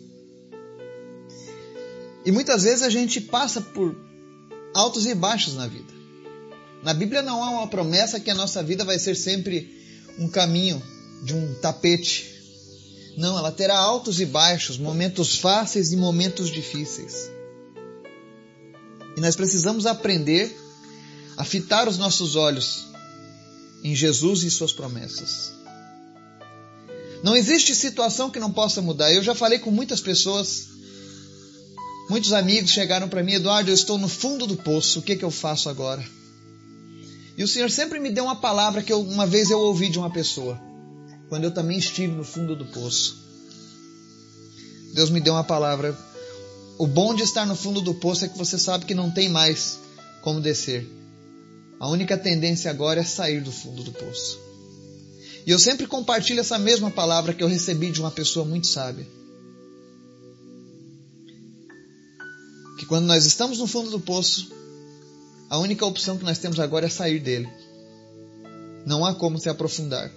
E 2.24 2.32
muitas 2.32 2.64
vezes 2.64 2.82
a 2.82 2.90
gente 2.90 3.20
passa 3.20 3.60
por 3.60 3.96
altos 4.74 5.06
e 5.06 5.14
baixos 5.14 5.54
na 5.54 5.66
vida. 5.66 5.94
Na 6.82 6.92
Bíblia 6.92 7.22
não 7.22 7.42
há 7.42 7.50
uma 7.50 7.68
promessa 7.68 8.20
que 8.20 8.30
a 8.30 8.34
nossa 8.34 8.62
vida 8.62 8.84
vai 8.84 8.98
ser 8.98 9.14
sempre 9.14 9.72
um 10.18 10.28
caminho 10.28 10.82
de 11.22 11.34
um 11.34 11.54
tapete. 11.54 12.34
Não, 13.16 13.38
ela 13.38 13.50
terá 13.50 13.78
altos 13.78 14.20
e 14.20 14.26
baixos, 14.26 14.76
momentos 14.76 15.38
fáceis 15.38 15.92
e 15.92 15.96
momentos 15.96 16.50
difíceis. 16.50 17.30
E 19.16 19.20
nós 19.20 19.34
precisamos 19.34 19.86
aprender 19.86 20.54
a 21.36 21.44
fitar 21.44 21.88
os 21.88 21.98
nossos 21.98 22.36
olhos 22.36 22.86
em 23.82 23.94
Jesus 23.94 24.42
e 24.42 24.50
suas 24.50 24.72
promessas. 24.72 25.52
Não 27.22 27.36
existe 27.36 27.74
situação 27.74 28.30
que 28.30 28.38
não 28.38 28.52
possa 28.52 28.80
mudar. 28.80 29.12
Eu 29.12 29.22
já 29.22 29.34
falei 29.34 29.58
com 29.58 29.70
muitas 29.70 30.00
pessoas 30.00 30.76
Muitos 32.08 32.32
amigos 32.32 32.70
chegaram 32.70 33.08
para 33.08 33.22
mim, 33.22 33.32
Eduardo, 33.32 33.68
eu 33.68 33.74
estou 33.74 33.98
no 33.98 34.08
fundo 34.08 34.46
do 34.46 34.56
poço, 34.56 35.00
o 35.00 35.02
que, 35.02 35.16
que 35.16 35.24
eu 35.24 35.30
faço 35.30 35.68
agora? 35.68 36.04
E 37.36 37.42
o 37.42 37.48
Senhor 37.48 37.68
sempre 37.68 37.98
me 37.98 38.10
deu 38.10 38.24
uma 38.24 38.36
palavra 38.36 38.80
que 38.80 38.92
eu, 38.92 39.00
uma 39.00 39.26
vez 39.26 39.50
eu 39.50 39.58
ouvi 39.58 39.88
de 39.88 39.98
uma 39.98 40.08
pessoa, 40.08 40.58
quando 41.28 41.44
eu 41.44 41.50
também 41.50 41.78
estive 41.78 42.14
no 42.14 42.22
fundo 42.22 42.54
do 42.54 42.64
poço. 42.66 43.24
Deus 44.94 45.10
me 45.10 45.20
deu 45.20 45.34
uma 45.34 45.42
palavra. 45.42 45.98
O 46.78 46.86
bom 46.86 47.12
de 47.12 47.22
estar 47.22 47.44
no 47.44 47.56
fundo 47.56 47.80
do 47.80 47.92
poço 47.92 48.24
é 48.24 48.28
que 48.28 48.38
você 48.38 48.56
sabe 48.56 48.86
que 48.86 48.94
não 48.94 49.10
tem 49.10 49.28
mais 49.28 49.78
como 50.22 50.40
descer. 50.40 50.88
A 51.78 51.88
única 51.88 52.16
tendência 52.16 52.70
agora 52.70 53.00
é 53.00 53.04
sair 53.04 53.40
do 53.40 53.52
fundo 53.52 53.82
do 53.82 53.92
poço. 53.92 54.40
E 55.46 55.50
eu 55.50 55.58
sempre 55.58 55.86
compartilho 55.86 56.40
essa 56.40 56.58
mesma 56.58 56.90
palavra 56.90 57.32
que 57.32 57.42
eu 57.42 57.48
recebi 57.48 57.90
de 57.90 58.00
uma 58.00 58.10
pessoa 58.10 58.44
muito 58.44 58.66
sábia. 58.66 59.06
que 62.76 62.84
quando 62.84 63.06
nós 63.06 63.24
estamos 63.24 63.58
no 63.58 63.66
fundo 63.66 63.90
do 63.90 63.98
poço, 63.98 64.48
a 65.48 65.58
única 65.58 65.84
opção 65.84 66.18
que 66.18 66.24
nós 66.24 66.38
temos 66.38 66.60
agora 66.60 66.86
é 66.86 66.90
sair 66.90 67.18
dele. 67.18 67.48
Não 68.84 69.04
há 69.04 69.14
como 69.14 69.38
se 69.38 69.48
aprofundar. 69.48 70.10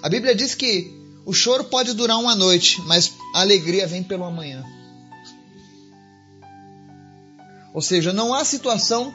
A 0.00 0.08
Bíblia 0.08 0.34
diz 0.34 0.54
que 0.54 0.90
o 1.24 1.32
choro 1.32 1.64
pode 1.64 1.92
durar 1.92 2.18
uma 2.18 2.34
noite, 2.34 2.80
mas 2.82 3.12
a 3.34 3.40
alegria 3.40 3.86
vem 3.86 4.02
pelo 4.02 4.24
amanhã. 4.24 4.64
Ou 7.74 7.82
seja, 7.82 8.12
não 8.12 8.32
há 8.32 8.44
situação 8.44 9.14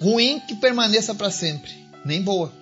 ruim 0.00 0.40
que 0.40 0.54
permaneça 0.54 1.14
para 1.14 1.30
sempre, 1.30 1.70
nem 2.04 2.22
boa. 2.22 2.52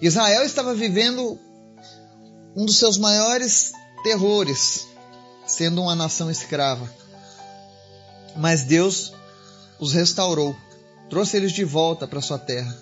Israel 0.00 0.44
estava 0.44 0.74
vivendo 0.74 1.38
um 2.56 2.64
dos 2.64 2.78
seus 2.78 2.96
maiores 2.98 3.72
terrores, 4.02 4.86
sendo 5.46 5.82
uma 5.82 5.94
nação 5.94 6.30
escrava. 6.30 6.90
Mas 8.36 8.64
Deus 8.64 9.12
os 9.78 9.92
restaurou, 9.92 10.56
trouxe 11.10 11.36
eles 11.36 11.52
de 11.52 11.64
volta 11.64 12.06
para 12.06 12.20
sua 12.20 12.38
terra. 12.38 12.76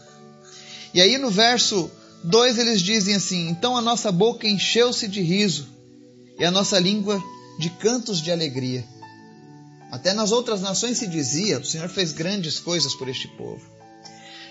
E 0.94 1.00
aí 1.00 1.18
no 1.18 1.30
verso 1.30 1.90
2 2.24 2.58
eles 2.58 2.82
dizem 2.82 3.14
assim: 3.14 3.48
Então 3.48 3.76
a 3.76 3.80
nossa 3.80 4.12
boca 4.12 4.46
encheu-se 4.46 5.08
de 5.08 5.20
riso 5.20 5.68
e 6.38 6.44
a 6.44 6.50
nossa 6.50 6.78
língua 6.78 7.20
de 7.58 7.70
cantos 7.70 8.20
de 8.20 8.30
alegria. 8.30 8.84
Até 9.92 10.14
nas 10.14 10.32
outras 10.32 10.62
nações 10.62 10.96
se 10.96 11.06
dizia: 11.06 11.58
O 11.58 11.64
Senhor 11.66 11.86
fez 11.86 12.12
grandes 12.12 12.58
coisas 12.58 12.94
por 12.94 13.10
este 13.10 13.28
povo. 13.28 13.60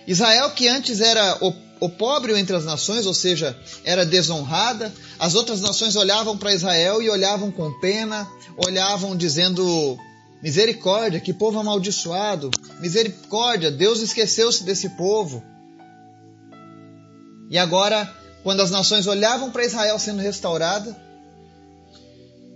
Israel, 0.05 0.51
que 0.51 0.67
antes 0.67 1.01
era 1.01 1.39
opróbrio 1.79 2.37
entre 2.37 2.55
as 2.55 2.63
nações, 2.63 3.07
ou 3.07 3.13
seja, 3.13 3.57
era 3.83 4.05
desonrada. 4.05 4.93
As 5.17 5.33
outras 5.33 5.59
nações 5.59 5.95
olhavam 5.95 6.37
para 6.37 6.53
Israel 6.53 7.01
e 7.01 7.09
olhavam 7.09 7.51
com 7.51 7.71
pena, 7.79 8.27
olhavam 8.55 9.17
dizendo: 9.17 9.97
misericórdia, 10.43 11.19
que 11.19 11.33
povo 11.33 11.57
amaldiçoado, 11.57 12.51
misericórdia, 12.79 13.71
Deus 13.71 13.99
esqueceu-se 13.99 14.63
desse 14.63 14.89
povo. 14.89 15.43
E 17.49 17.57
agora, 17.57 18.07
quando 18.43 18.61
as 18.61 18.69
nações 18.69 19.07
olhavam 19.07 19.49
para 19.49 19.65
Israel 19.65 19.97
sendo 19.97 20.21
restaurada, 20.21 20.95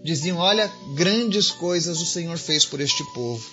diziam: 0.05 0.37
Olha, 0.37 0.71
grandes 0.93 1.49
coisas 1.49 1.99
o 1.99 2.05
Senhor 2.05 2.37
fez 2.37 2.63
por 2.63 2.79
este 2.79 3.03
povo. 3.13 3.43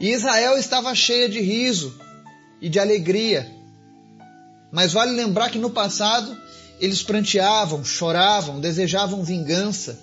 E 0.00 0.10
Israel 0.10 0.56
estava 0.56 0.94
cheia 0.94 1.28
de 1.28 1.40
riso 1.40 1.94
e 2.60 2.68
de 2.68 2.80
alegria, 2.80 3.48
mas 4.72 4.92
vale 4.92 5.12
lembrar 5.12 5.50
que 5.50 5.58
no 5.58 5.70
passado 5.70 6.36
eles 6.80 7.02
pranteavam, 7.02 7.84
choravam, 7.84 8.58
desejavam 8.58 9.22
vingança, 9.22 10.00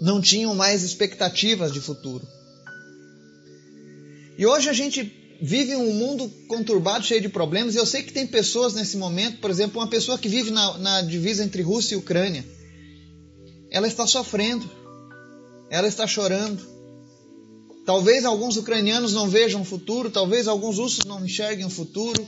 não 0.00 0.20
tinham 0.20 0.54
mais 0.54 0.82
expectativas 0.82 1.72
de 1.72 1.80
futuro. 1.80 2.26
E 4.36 4.44
hoje 4.44 4.68
a 4.68 4.72
gente 4.72 5.38
vive 5.40 5.74
um 5.76 5.92
mundo 5.94 6.28
conturbado, 6.48 7.06
cheio 7.06 7.20
de 7.20 7.28
problemas, 7.28 7.74
e 7.74 7.78
eu 7.78 7.86
sei 7.86 8.02
que 8.02 8.12
tem 8.12 8.26
pessoas 8.26 8.74
nesse 8.74 8.96
momento, 8.96 9.38
por 9.38 9.50
exemplo, 9.50 9.80
uma 9.80 9.88
pessoa 9.88 10.18
que 10.18 10.28
vive 10.28 10.50
na, 10.50 10.78
na 10.78 11.00
divisa 11.00 11.44
entre 11.44 11.62
Rússia 11.62 11.94
e 11.94 11.98
Ucrânia, 11.98 12.44
ela 13.70 13.86
está 13.86 14.06
sofrendo, 14.06 14.68
ela 15.70 15.86
está 15.86 16.06
chorando. 16.06 16.60
Talvez 17.86 18.24
alguns 18.24 18.56
ucranianos 18.56 19.12
não 19.12 19.28
vejam 19.28 19.62
o 19.62 19.64
futuro, 19.64 20.10
talvez 20.10 20.48
alguns 20.48 20.78
russos 20.78 21.04
não 21.04 21.24
enxerguem 21.24 21.66
o 21.66 21.70
futuro. 21.70 22.26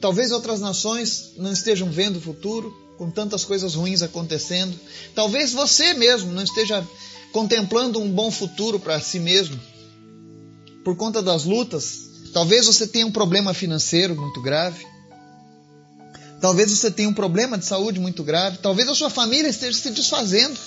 Talvez 0.00 0.32
outras 0.32 0.60
nações 0.60 1.32
não 1.36 1.52
estejam 1.52 1.90
vendo 1.90 2.16
o 2.16 2.20
futuro, 2.20 2.74
com 2.98 3.10
tantas 3.10 3.44
coisas 3.44 3.74
ruins 3.74 4.02
acontecendo. 4.02 4.78
Talvez 5.14 5.52
você 5.52 5.94
mesmo 5.94 6.32
não 6.32 6.42
esteja 6.42 6.86
contemplando 7.32 8.00
um 8.00 8.10
bom 8.10 8.30
futuro 8.30 8.78
para 8.78 9.00
si 9.00 9.18
mesmo, 9.18 9.58
por 10.84 10.96
conta 10.96 11.22
das 11.22 11.44
lutas. 11.44 12.10
Talvez 12.32 12.66
você 12.66 12.86
tenha 12.86 13.06
um 13.06 13.12
problema 13.12 13.52
financeiro 13.52 14.14
muito 14.14 14.40
grave. 14.40 14.86
Talvez 16.42 16.72
você 16.72 16.90
tenha 16.90 17.08
um 17.08 17.14
problema 17.14 17.56
de 17.56 17.64
saúde 17.64 18.00
muito 18.00 18.24
grave. 18.24 18.58
Talvez 18.58 18.88
a 18.88 18.96
sua 18.96 19.08
família 19.08 19.48
esteja 19.48 19.78
se 19.78 19.90
desfazendo. 19.90 20.58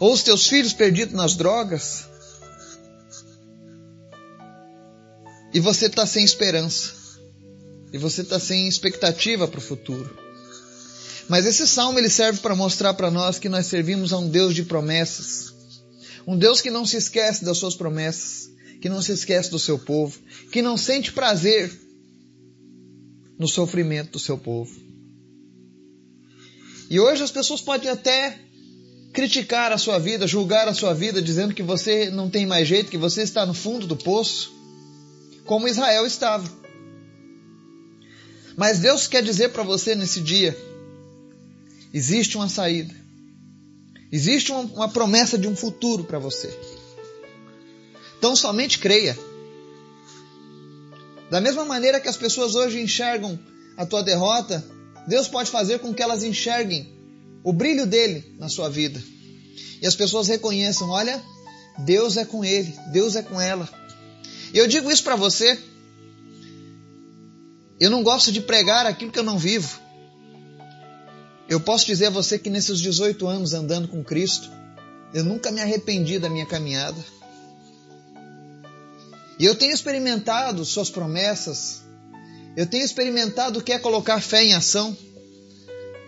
Ou 0.00 0.12
os 0.12 0.24
teus 0.24 0.48
filhos 0.48 0.72
perdidos 0.72 1.14
nas 1.14 1.36
drogas. 1.36 2.04
E 5.54 5.60
você 5.60 5.86
está 5.86 6.04
sem 6.04 6.24
esperança 6.24 7.00
e 7.92 7.98
você 7.98 8.22
está 8.22 8.40
sem 8.40 8.66
expectativa 8.66 9.46
para 9.46 9.58
o 9.58 9.62
futuro. 9.62 10.18
Mas 11.28 11.46
esse 11.46 11.66
salmo 11.68 11.98
ele 11.98 12.08
serve 12.08 12.40
para 12.40 12.56
mostrar 12.56 12.94
para 12.94 13.10
nós 13.10 13.38
que 13.38 13.48
nós 13.48 13.66
servimos 13.66 14.12
a 14.12 14.18
um 14.18 14.28
Deus 14.28 14.54
de 14.54 14.64
promessas, 14.64 15.54
um 16.26 16.36
Deus 16.36 16.60
que 16.60 16.70
não 16.70 16.84
se 16.84 16.96
esquece 16.96 17.44
das 17.44 17.58
suas 17.58 17.76
promessas, 17.76 18.50
que 18.80 18.88
não 18.88 19.00
se 19.00 19.12
esquece 19.12 19.50
do 19.50 19.58
seu 19.58 19.78
povo, 19.78 20.18
que 20.50 20.60
não 20.60 20.76
sente 20.76 21.12
prazer 21.12 21.70
no 23.38 23.48
sofrimento 23.48 24.12
do 24.12 24.18
seu 24.18 24.38
povo. 24.38 24.70
E 26.88 27.00
hoje 27.00 27.22
as 27.22 27.30
pessoas 27.30 27.60
podem 27.60 27.88
até 27.90 28.38
criticar 29.12 29.72
a 29.72 29.78
sua 29.78 29.98
vida, 29.98 30.26
julgar 30.26 30.68
a 30.68 30.74
sua 30.74 30.94
vida, 30.94 31.20
dizendo 31.20 31.54
que 31.54 31.62
você 31.62 32.10
não 32.10 32.30
tem 32.30 32.46
mais 32.46 32.66
jeito, 32.66 32.90
que 32.90 32.98
você 32.98 33.22
está 33.22 33.44
no 33.44 33.54
fundo 33.54 33.86
do 33.86 33.96
poço, 33.96 34.52
como 35.44 35.68
Israel 35.68 36.06
estava. 36.06 36.48
Mas 38.56 38.78
Deus 38.78 39.06
quer 39.06 39.22
dizer 39.22 39.50
para 39.50 39.62
você 39.62 39.94
nesse 39.94 40.20
dia: 40.20 40.56
existe 41.92 42.36
uma 42.36 42.48
saída, 42.48 42.94
existe 44.10 44.52
uma, 44.52 44.60
uma 44.60 44.88
promessa 44.88 45.38
de 45.38 45.48
um 45.48 45.56
futuro 45.56 46.04
para 46.04 46.18
você. 46.18 46.50
Então 48.18 48.36
somente 48.36 48.78
creia. 48.78 49.18
Da 51.32 51.40
mesma 51.40 51.64
maneira 51.64 51.98
que 51.98 52.10
as 52.10 52.16
pessoas 52.18 52.54
hoje 52.54 52.78
enxergam 52.78 53.40
a 53.74 53.86
tua 53.86 54.02
derrota, 54.02 54.62
Deus 55.08 55.28
pode 55.28 55.50
fazer 55.50 55.78
com 55.78 55.94
que 55.94 56.02
elas 56.02 56.22
enxerguem 56.22 56.92
o 57.42 57.54
brilho 57.54 57.86
dele 57.86 58.36
na 58.38 58.50
sua 58.50 58.68
vida. 58.68 59.02
E 59.80 59.86
as 59.86 59.94
pessoas 59.94 60.28
reconheçam: 60.28 60.90
olha, 60.90 61.22
Deus 61.86 62.18
é 62.18 62.26
com 62.26 62.44
ele, 62.44 62.78
Deus 62.92 63.16
é 63.16 63.22
com 63.22 63.40
ela. 63.40 63.66
Eu 64.52 64.68
digo 64.68 64.90
isso 64.90 65.02
para 65.02 65.16
você. 65.16 65.58
Eu 67.80 67.88
não 67.88 68.02
gosto 68.02 68.30
de 68.30 68.42
pregar 68.42 68.84
aquilo 68.84 69.10
que 69.10 69.18
eu 69.18 69.24
não 69.24 69.38
vivo. 69.38 69.80
Eu 71.48 71.60
posso 71.60 71.86
dizer 71.86 72.08
a 72.08 72.10
você 72.10 72.38
que 72.38 72.50
nesses 72.50 72.78
18 72.78 73.26
anos 73.26 73.54
andando 73.54 73.88
com 73.88 74.04
Cristo, 74.04 74.50
eu 75.14 75.24
nunca 75.24 75.50
me 75.50 75.62
arrependi 75.62 76.18
da 76.18 76.28
minha 76.28 76.44
caminhada. 76.44 77.02
E 79.38 79.44
eu 79.44 79.54
tenho 79.54 79.72
experimentado 79.72 80.64
Suas 80.64 80.90
promessas, 80.90 81.82
eu 82.56 82.66
tenho 82.66 82.84
experimentado 82.84 83.58
o 83.58 83.62
que 83.62 83.72
é 83.72 83.78
colocar 83.78 84.20
fé 84.20 84.44
em 84.44 84.54
ação, 84.54 84.96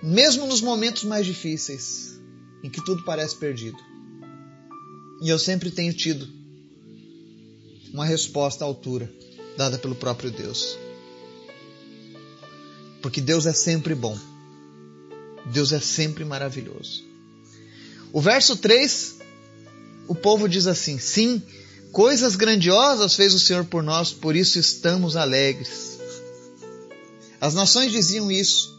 mesmo 0.03 0.47
nos 0.47 0.61
momentos 0.61 1.05
mais 1.05 1.25
difíceis, 1.25 2.21
em 2.63 2.69
que 2.69 2.85
tudo 2.85 3.05
parece 3.05 3.37
perdido. 3.37 3.79
E 5.23 5.29
eu 5.29 5.39
sempre 5.39 5.71
tenho 5.71 5.95
tido 5.95 6.29
uma 7.93 8.05
resposta 8.05 8.65
à 8.65 8.67
altura, 8.67 9.11
dada 9.57 9.79
pelo 9.79 9.95
próprio 9.95 10.31
Deus. 10.31 10.77
Porque 13.01 13.21
Deus 13.21 13.47
é 13.47 13.53
sempre 13.53 13.95
bom. 13.95 14.19
Deus 15.47 15.73
é 15.73 15.81
sempre 15.81 16.25
maravilhoso. 16.25 17.05
O 18.13 18.21
verso 18.21 18.57
3, 18.57 19.19
o 20.09 20.15
povo 20.15 20.49
diz 20.49 20.67
assim: 20.67 20.99
Sim, 20.99 21.43
coisas 21.95 22.35
grandiosas 22.35 23.15
fez 23.15 23.33
o 23.33 23.39
Senhor 23.39 23.65
por 23.65 23.81
nós, 23.81 24.13
por 24.13 24.35
isso 24.35 24.59
estamos 24.59 25.15
alegres. 25.17 25.97
As 27.41 27.55
nações 27.55 27.93
diziam 27.93 28.31
isso. 28.33 28.75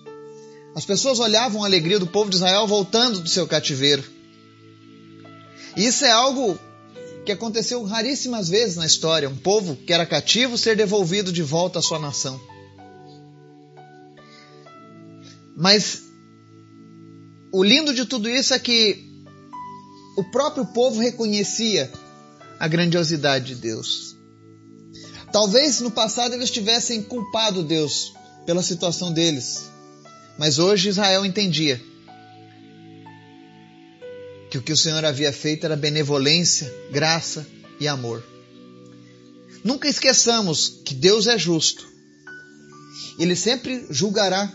As 0.76 0.84
pessoas 0.86 1.20
olhavam 1.20 1.64
a 1.64 1.66
alegria 1.66 1.98
do 1.98 2.06
povo 2.06 2.30
de 2.30 2.36
Israel 2.36 2.68
voltando 2.68 3.22
do 3.22 3.30
seu 3.30 3.48
cativeiro. 3.48 4.04
E 5.78 5.86
isso 5.86 6.04
é 6.04 6.12
algo 6.12 6.60
que 7.26 7.32
aconteceu 7.32 7.82
raríssimas 7.86 8.50
vezes 8.50 8.76
na 8.76 8.86
história, 8.86 9.30
um 9.30 9.38
povo 9.38 9.78
que 9.78 9.94
era 9.94 10.06
cativo 10.06 10.58
ser 10.58 10.76
devolvido 10.76 11.32
de 11.32 11.42
volta 11.42 11.80
à 11.80 11.82
sua 11.82 11.98
nação. 11.98 12.40
Mas 15.56 16.04
o 17.54 17.64
lindo 17.64 17.94
de 17.94 18.04
tudo 18.04 18.30
isso 18.30 18.54
é 18.54 18.60
que 18.60 19.24
o 20.18 20.24
próprio 20.26 20.66
povo 20.66 21.00
reconhecia 21.00 21.90
a 22.60 22.68
grandiosidade 22.68 23.54
de 23.54 23.56
Deus. 23.56 24.16
Talvez 25.32 25.80
no 25.82 25.92
passado 25.92 26.34
eles 26.34 26.50
tivessem 26.50 27.02
culpado 27.04 27.64
Deus 27.64 28.14
pela 28.46 28.64
situação 28.64 29.12
deles, 29.12 29.70
mas 30.38 30.60
hoje 30.60 30.90
Israel 30.90 31.26
entendia 31.26 31.82
que 34.50 34.58
o 34.58 34.62
que 34.62 34.72
o 34.72 34.78
Senhor 34.78 35.04
havia 35.04 35.34
feito 35.34 35.66
era 35.66 35.76
benevolência, 35.76 36.74
graça 36.92 37.46
e 37.80 37.88
amor. 37.88 38.24
Nunca 39.64 39.90
esqueçamos 39.90 40.82
que 40.86 40.94
Deus 40.94 41.28
é 41.28 41.38
justo. 41.38 41.88
Ele 43.18 43.36
sempre 43.36 43.86
julgará 43.90 44.54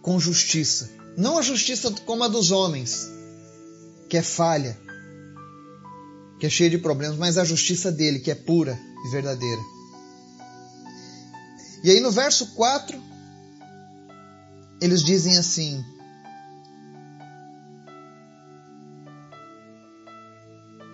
com 0.00 0.20
justiça. 0.20 0.90
Não 1.16 1.36
a 1.36 1.42
justiça 1.42 1.90
como 2.06 2.22
a 2.22 2.28
dos 2.28 2.50
homens, 2.50 3.10
que 4.08 4.16
é 4.16 4.22
falha, 4.22 4.78
que 6.38 6.46
é 6.46 6.50
cheia 6.50 6.70
de 6.70 6.78
problemas, 6.78 7.16
mas 7.16 7.38
a 7.38 7.44
justiça 7.44 7.90
dele, 7.90 8.18
que 8.18 8.30
é 8.30 8.34
pura 8.34 8.78
e 9.04 9.10
verdadeira. 9.10 9.60
E 11.82 11.90
aí 11.90 12.00
no 12.00 12.10
verso 12.10 12.54
4, 12.54 13.00
eles 14.80 15.02
dizem 15.02 15.38
assim: 15.38 15.84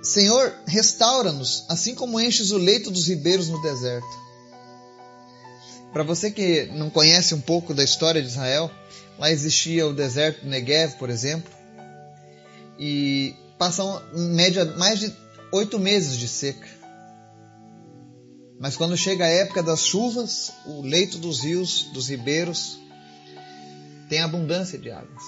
Senhor, 0.02 0.52
restaura-nos, 0.66 1.64
assim 1.68 1.94
como 1.94 2.20
enches 2.20 2.50
o 2.50 2.58
leito 2.58 2.90
dos 2.90 3.06
ribeiros 3.06 3.48
no 3.48 3.62
deserto. 3.62 4.22
Para 5.92 6.02
você 6.02 6.30
que 6.30 6.66
não 6.72 6.90
conhece 6.90 7.34
um 7.34 7.40
pouco 7.40 7.74
da 7.74 7.84
história 7.84 8.20
de 8.20 8.28
Israel, 8.28 8.70
lá 9.18 9.30
existia 9.30 9.86
o 9.86 9.92
deserto 9.92 10.42
do 10.42 10.48
Negev, 10.48 10.96
por 10.98 11.10
exemplo, 11.10 11.52
e 12.78 13.34
passam 13.58 14.02
em 14.14 14.30
média 14.30 14.64
mais 14.64 14.98
de 14.98 15.10
oito 15.52 15.78
meses 15.78 16.16
de 16.16 16.26
seca. 16.26 16.68
Mas 18.58 18.76
quando 18.76 18.96
chega 18.96 19.24
a 19.24 19.28
época 19.28 19.62
das 19.62 19.84
chuvas, 19.84 20.52
o 20.66 20.82
leito 20.82 21.18
dos 21.18 21.40
rios, 21.40 21.88
dos 21.92 22.08
ribeiros, 22.08 22.78
tem 24.08 24.20
abundância 24.20 24.78
de 24.78 24.90
águas. 24.90 25.22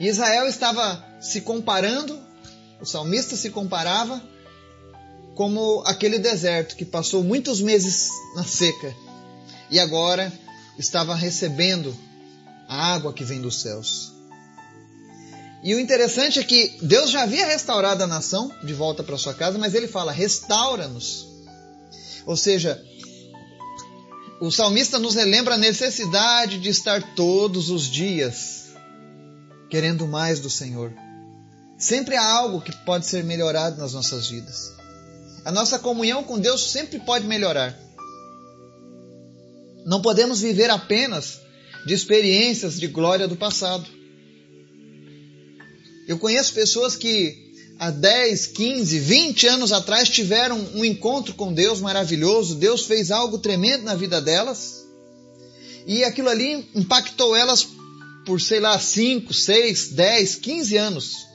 E 0.00 0.08
Israel 0.08 0.46
estava 0.46 1.04
se 1.20 1.40
comparando 1.40 2.32
o 2.82 2.84
salmista 2.84 3.36
se 3.36 3.48
comparava 3.48 4.20
como 5.36 5.84
aquele 5.86 6.18
deserto 6.18 6.74
que 6.74 6.84
passou 6.84 7.22
muitos 7.22 7.60
meses 7.60 8.08
na 8.34 8.42
seca 8.42 8.92
e 9.70 9.78
agora 9.78 10.32
estava 10.76 11.14
recebendo 11.14 11.96
a 12.68 12.92
água 12.92 13.12
que 13.12 13.22
vem 13.22 13.40
dos 13.40 13.60
céus. 13.60 14.12
E 15.62 15.74
o 15.74 15.80
interessante 15.80 16.40
é 16.40 16.42
que 16.42 16.76
Deus 16.82 17.10
já 17.10 17.22
havia 17.22 17.46
restaurado 17.46 18.02
a 18.02 18.06
nação 18.06 18.50
de 18.64 18.74
volta 18.74 19.02
para 19.02 19.16
sua 19.16 19.32
casa, 19.32 19.58
mas 19.58 19.74
ele 19.74 19.86
fala: 19.86 20.10
restaura-nos. 20.10 21.28
Ou 22.26 22.36
seja, 22.36 22.82
o 24.40 24.50
salmista 24.50 24.98
nos 24.98 25.14
relembra 25.14 25.54
a 25.54 25.58
necessidade 25.58 26.58
de 26.58 26.68
estar 26.68 27.14
todos 27.14 27.70
os 27.70 27.84
dias 27.84 28.72
querendo 29.70 30.06
mais 30.06 30.40
do 30.40 30.50
Senhor. 30.50 30.92
Sempre 31.78 32.16
há 32.16 32.28
algo 32.28 32.60
que 32.60 32.76
pode 32.84 33.06
ser 33.06 33.24
melhorado 33.24 33.80
nas 33.80 33.94
nossas 33.94 34.28
vidas. 34.28 34.72
A 35.44 35.52
nossa 35.52 35.78
comunhão 35.78 36.22
com 36.24 36.38
Deus 36.38 36.70
sempre 36.70 36.98
pode 37.00 37.26
melhorar. 37.26 37.76
Não 39.86 40.02
podemos 40.02 40.40
viver 40.40 40.70
apenas 40.70 41.40
de 41.86 41.94
experiências 41.94 42.78
de 42.78 42.86
glória 42.86 43.26
do 43.26 43.36
passado. 43.36 44.01
Eu 46.06 46.18
conheço 46.18 46.52
pessoas 46.52 46.96
que 46.96 47.52
há 47.78 47.90
10, 47.90 48.46
15, 48.48 48.98
20 48.98 49.46
anos 49.46 49.72
atrás 49.72 50.08
tiveram 50.08 50.58
um 50.74 50.84
encontro 50.84 51.34
com 51.34 51.52
Deus 51.52 51.80
maravilhoso, 51.80 52.56
Deus 52.56 52.84
fez 52.86 53.10
algo 53.10 53.38
tremendo 53.38 53.84
na 53.84 53.94
vida 53.94 54.20
delas, 54.20 54.86
e 55.86 56.04
aquilo 56.04 56.28
ali 56.28 56.68
impactou 56.74 57.34
elas 57.34 57.66
por, 58.24 58.40
sei 58.40 58.60
lá, 58.60 58.78
5, 58.78 59.34
6, 59.34 59.88
10, 59.90 60.34
15 60.36 60.76
anos. 60.76 61.26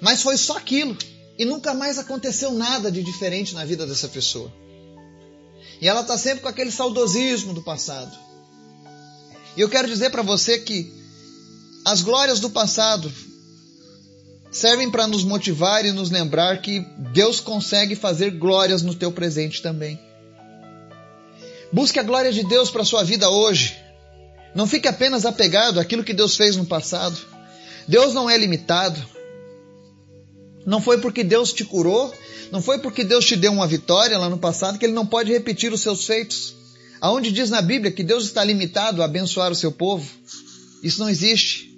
Mas 0.00 0.22
foi 0.22 0.36
só 0.36 0.56
aquilo. 0.56 0.96
E 1.38 1.44
nunca 1.44 1.72
mais 1.72 1.98
aconteceu 1.98 2.52
nada 2.52 2.90
de 2.90 3.02
diferente 3.02 3.54
na 3.54 3.64
vida 3.64 3.86
dessa 3.86 4.08
pessoa. 4.08 4.52
E 5.80 5.88
ela 5.88 6.02
está 6.02 6.18
sempre 6.18 6.42
com 6.42 6.48
aquele 6.48 6.70
saudosismo 6.70 7.54
do 7.54 7.62
passado. 7.62 8.14
E 9.56 9.60
eu 9.60 9.68
quero 9.68 9.88
dizer 9.88 10.10
para 10.10 10.22
você 10.22 10.58
que 10.58 10.99
as 11.84 12.02
glórias 12.02 12.40
do 12.40 12.50
passado 12.50 13.10
servem 14.50 14.90
para 14.90 15.06
nos 15.06 15.22
motivar 15.22 15.84
e 15.84 15.92
nos 15.92 16.10
lembrar 16.10 16.60
que 16.60 16.80
Deus 17.12 17.40
consegue 17.40 17.94
fazer 17.94 18.30
glórias 18.30 18.82
no 18.82 18.94
teu 18.94 19.12
presente 19.12 19.62
também. 19.62 19.98
Busque 21.72 21.98
a 21.98 22.02
glória 22.02 22.32
de 22.32 22.44
Deus 22.44 22.70
para 22.70 22.82
a 22.82 22.84
sua 22.84 23.04
vida 23.04 23.30
hoje. 23.30 23.76
Não 24.54 24.66
fique 24.66 24.88
apenas 24.88 25.24
apegado 25.24 25.78
àquilo 25.78 26.02
que 26.02 26.12
Deus 26.12 26.36
fez 26.36 26.56
no 26.56 26.66
passado. 26.66 27.16
Deus 27.86 28.12
não 28.12 28.28
é 28.28 28.36
limitado. 28.36 29.00
Não 30.66 30.80
foi 30.80 30.98
porque 30.98 31.22
Deus 31.22 31.52
te 31.52 31.64
curou, 31.64 32.12
não 32.50 32.60
foi 32.60 32.78
porque 32.78 33.04
Deus 33.04 33.24
te 33.24 33.36
deu 33.36 33.52
uma 33.52 33.66
vitória 33.66 34.18
lá 34.18 34.28
no 34.28 34.38
passado 34.38 34.78
que 34.78 34.84
ele 34.84 34.92
não 34.92 35.06
pode 35.06 35.32
repetir 35.32 35.72
os 35.72 35.80
seus 35.80 36.04
feitos. 36.04 36.54
Aonde 37.00 37.32
diz 37.32 37.48
na 37.48 37.62
Bíblia 37.62 37.92
que 37.92 38.02
Deus 38.02 38.24
está 38.24 38.44
limitado 38.44 39.00
a 39.00 39.06
abençoar 39.06 39.50
o 39.50 39.54
seu 39.54 39.72
povo? 39.72 40.10
Isso 40.82 41.00
não 41.00 41.08
existe. 41.08 41.69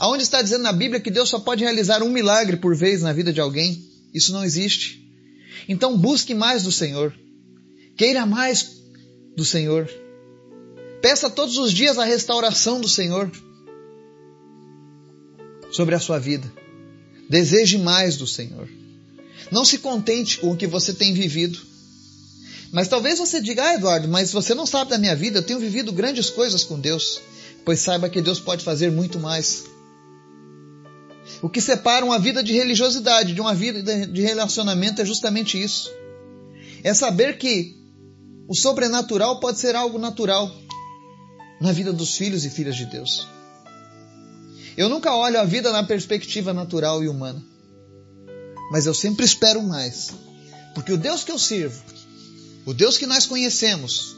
Aonde 0.00 0.22
está 0.22 0.40
dizendo 0.40 0.62
na 0.62 0.72
Bíblia 0.72 0.98
que 0.98 1.10
Deus 1.10 1.28
só 1.28 1.38
pode 1.38 1.62
realizar 1.62 2.02
um 2.02 2.08
milagre 2.08 2.56
por 2.56 2.74
vez 2.74 3.02
na 3.02 3.12
vida 3.12 3.34
de 3.34 3.38
alguém? 3.38 3.84
Isso 4.14 4.32
não 4.32 4.42
existe. 4.42 5.06
Então 5.68 5.98
busque 5.98 6.34
mais 6.34 6.62
do 6.62 6.72
Senhor. 6.72 7.14
Queira 7.98 8.24
mais 8.24 8.80
do 9.36 9.44
Senhor. 9.44 9.90
Peça 11.02 11.28
todos 11.28 11.58
os 11.58 11.70
dias 11.70 11.98
a 11.98 12.04
restauração 12.04 12.80
do 12.80 12.88
Senhor 12.88 13.30
sobre 15.70 15.94
a 15.94 16.00
sua 16.00 16.18
vida. 16.18 16.50
Deseje 17.28 17.76
mais 17.76 18.16
do 18.16 18.26
Senhor. 18.26 18.70
Não 19.52 19.66
se 19.66 19.76
contente 19.76 20.38
com 20.38 20.52
o 20.52 20.56
que 20.56 20.66
você 20.66 20.94
tem 20.94 21.12
vivido. 21.12 21.60
Mas 22.72 22.88
talvez 22.88 23.18
você 23.18 23.38
diga, 23.38 23.64
ah, 23.64 23.74
Eduardo, 23.74 24.08
mas 24.08 24.32
você 24.32 24.54
não 24.54 24.64
sabe 24.64 24.92
da 24.92 24.96
minha 24.96 25.14
vida, 25.14 25.40
eu 25.40 25.42
tenho 25.42 25.60
vivido 25.60 25.92
grandes 25.92 26.30
coisas 26.30 26.64
com 26.64 26.80
Deus. 26.80 27.20
Pois 27.66 27.80
saiba 27.80 28.08
que 28.08 28.22
Deus 28.22 28.40
pode 28.40 28.64
fazer 28.64 28.90
muito 28.90 29.18
mais. 29.20 29.64
O 31.42 31.48
que 31.48 31.60
separa 31.60 32.04
uma 32.04 32.18
vida 32.18 32.42
de 32.42 32.52
religiosidade 32.52 33.32
de 33.32 33.40
uma 33.40 33.54
vida 33.54 34.06
de 34.06 34.20
relacionamento 34.20 35.00
é 35.00 35.04
justamente 35.04 35.60
isso. 35.60 35.90
É 36.82 36.92
saber 36.92 37.38
que 37.38 37.76
o 38.46 38.54
sobrenatural 38.54 39.40
pode 39.40 39.58
ser 39.58 39.74
algo 39.74 39.98
natural 39.98 40.50
na 41.60 41.72
vida 41.72 41.92
dos 41.92 42.16
filhos 42.16 42.44
e 42.44 42.50
filhas 42.50 42.76
de 42.76 42.86
Deus. 42.86 43.26
Eu 44.76 44.88
nunca 44.88 45.14
olho 45.14 45.38
a 45.38 45.44
vida 45.44 45.72
na 45.72 45.82
perspectiva 45.82 46.52
natural 46.52 47.02
e 47.02 47.08
humana, 47.08 47.42
mas 48.70 48.86
eu 48.86 48.94
sempre 48.94 49.24
espero 49.24 49.62
mais, 49.62 50.10
porque 50.74 50.92
o 50.92 50.98
Deus 50.98 51.22
que 51.22 51.32
eu 51.32 51.38
sirvo, 51.38 51.82
o 52.64 52.72
Deus 52.72 52.96
que 52.96 53.06
nós 53.06 53.26
conhecemos, 53.26 54.16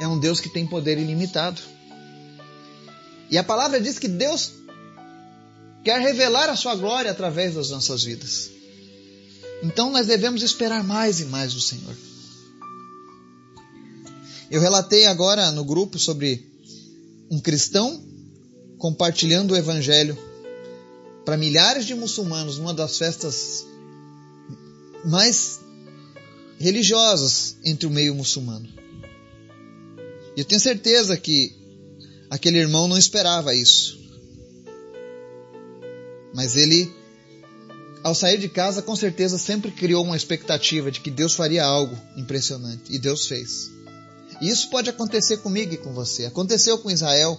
é 0.00 0.06
um 0.06 0.18
Deus 0.18 0.40
que 0.40 0.48
tem 0.48 0.66
poder 0.66 0.98
ilimitado. 0.98 1.60
E 3.30 3.38
a 3.38 3.44
palavra 3.44 3.80
diz 3.80 3.98
que 3.98 4.08
Deus 4.08 4.61
quer 5.84 6.00
revelar 6.00 6.48
a 6.48 6.56
sua 6.56 6.74
glória 6.74 7.10
através 7.10 7.54
das 7.54 7.70
nossas 7.70 8.04
vidas. 8.04 8.50
Então 9.62 9.90
nós 9.90 10.06
devemos 10.06 10.42
esperar 10.42 10.82
mais 10.82 11.20
e 11.20 11.26
mais 11.26 11.54
do 11.54 11.60
Senhor. 11.60 11.96
Eu 14.50 14.60
relatei 14.60 15.06
agora 15.06 15.50
no 15.50 15.64
grupo 15.64 15.98
sobre 15.98 16.46
um 17.30 17.40
cristão 17.40 18.04
compartilhando 18.76 19.52
o 19.52 19.56
evangelho 19.56 20.18
para 21.24 21.36
milhares 21.36 21.86
de 21.86 21.94
muçulmanos 21.94 22.58
numa 22.58 22.74
das 22.74 22.98
festas 22.98 23.64
mais 25.04 25.60
religiosas 26.58 27.56
entre 27.64 27.86
o 27.86 27.90
meio 27.90 28.14
muçulmano. 28.14 28.68
E 30.36 30.40
eu 30.40 30.44
tenho 30.44 30.60
certeza 30.60 31.16
que 31.16 31.54
aquele 32.28 32.58
irmão 32.58 32.88
não 32.88 32.98
esperava 32.98 33.54
isso. 33.54 34.01
Mas 36.34 36.56
ele, 36.56 36.92
ao 38.02 38.14
sair 38.14 38.38
de 38.38 38.48
casa, 38.48 38.82
com 38.82 38.96
certeza 38.96 39.38
sempre 39.38 39.70
criou 39.70 40.04
uma 40.04 40.16
expectativa 40.16 40.90
de 40.90 41.00
que 41.00 41.10
Deus 41.10 41.34
faria 41.34 41.64
algo 41.64 41.96
impressionante. 42.16 42.92
E 42.92 42.98
Deus 42.98 43.26
fez. 43.26 43.70
E 44.40 44.48
isso 44.48 44.70
pode 44.70 44.90
acontecer 44.90 45.38
comigo 45.38 45.74
e 45.74 45.76
com 45.76 45.92
você. 45.92 46.24
Aconteceu 46.24 46.78
com 46.78 46.90
Israel. 46.90 47.38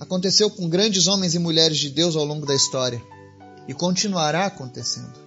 Aconteceu 0.00 0.50
com 0.50 0.68
grandes 0.68 1.06
homens 1.06 1.34
e 1.34 1.38
mulheres 1.38 1.78
de 1.78 1.90
Deus 1.90 2.16
ao 2.16 2.24
longo 2.24 2.44
da 2.44 2.54
história. 2.54 3.00
E 3.68 3.74
continuará 3.74 4.46
acontecendo. 4.46 5.22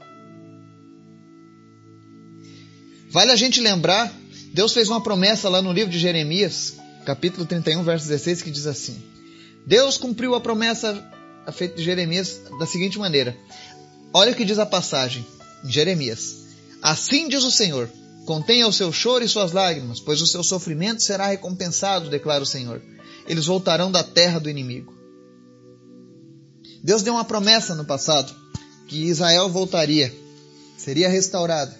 Vale 3.09 3.31
a 3.31 3.35
gente 3.37 3.61
lembrar, 3.61 4.13
Deus 4.53 4.73
fez 4.73 4.89
uma 4.89 4.99
promessa 4.99 5.47
lá 5.47 5.61
no 5.61 5.71
livro 5.71 5.89
de 5.89 5.97
Jeremias, 5.97 6.73
capítulo 7.05 7.45
31, 7.45 7.81
verso 7.81 8.07
16, 8.09 8.41
que 8.41 8.51
diz 8.51 8.67
assim: 8.67 9.01
Deus 9.65 9.97
cumpriu 9.97 10.35
a 10.35 10.41
promessa 10.41 11.01
feita 11.51 11.75
de 11.75 11.83
Jeremias 11.83 12.41
da 12.59 12.65
seguinte 12.65 12.97
maneira. 12.97 13.35
Olha 14.13 14.31
o 14.31 14.35
que 14.35 14.45
diz 14.45 14.59
a 14.59 14.65
passagem 14.65 15.25
em 15.63 15.71
Jeremias. 15.71 16.45
Assim 16.81 17.27
diz 17.27 17.43
o 17.43 17.51
Senhor: 17.51 17.89
Contenha 18.25 18.67
o 18.67 18.73
seu 18.73 18.91
choro 18.91 19.23
e 19.23 19.29
suas 19.29 19.51
lágrimas, 19.51 19.99
pois 19.99 20.21
o 20.21 20.27
seu 20.27 20.43
sofrimento 20.43 21.03
será 21.03 21.27
recompensado, 21.27 22.09
declara 22.09 22.43
o 22.43 22.47
Senhor. 22.47 22.81
Eles 23.27 23.45
voltarão 23.45 23.91
da 23.91 24.03
terra 24.03 24.39
do 24.39 24.49
inimigo. 24.49 24.93
Deus 26.83 27.01
deu 27.01 27.13
uma 27.13 27.25
promessa 27.25 27.73
no 27.73 27.85
passado 27.85 28.33
que 28.87 29.05
Israel 29.05 29.49
voltaria, 29.49 30.13
seria 30.77 31.09
restaurado. 31.09 31.73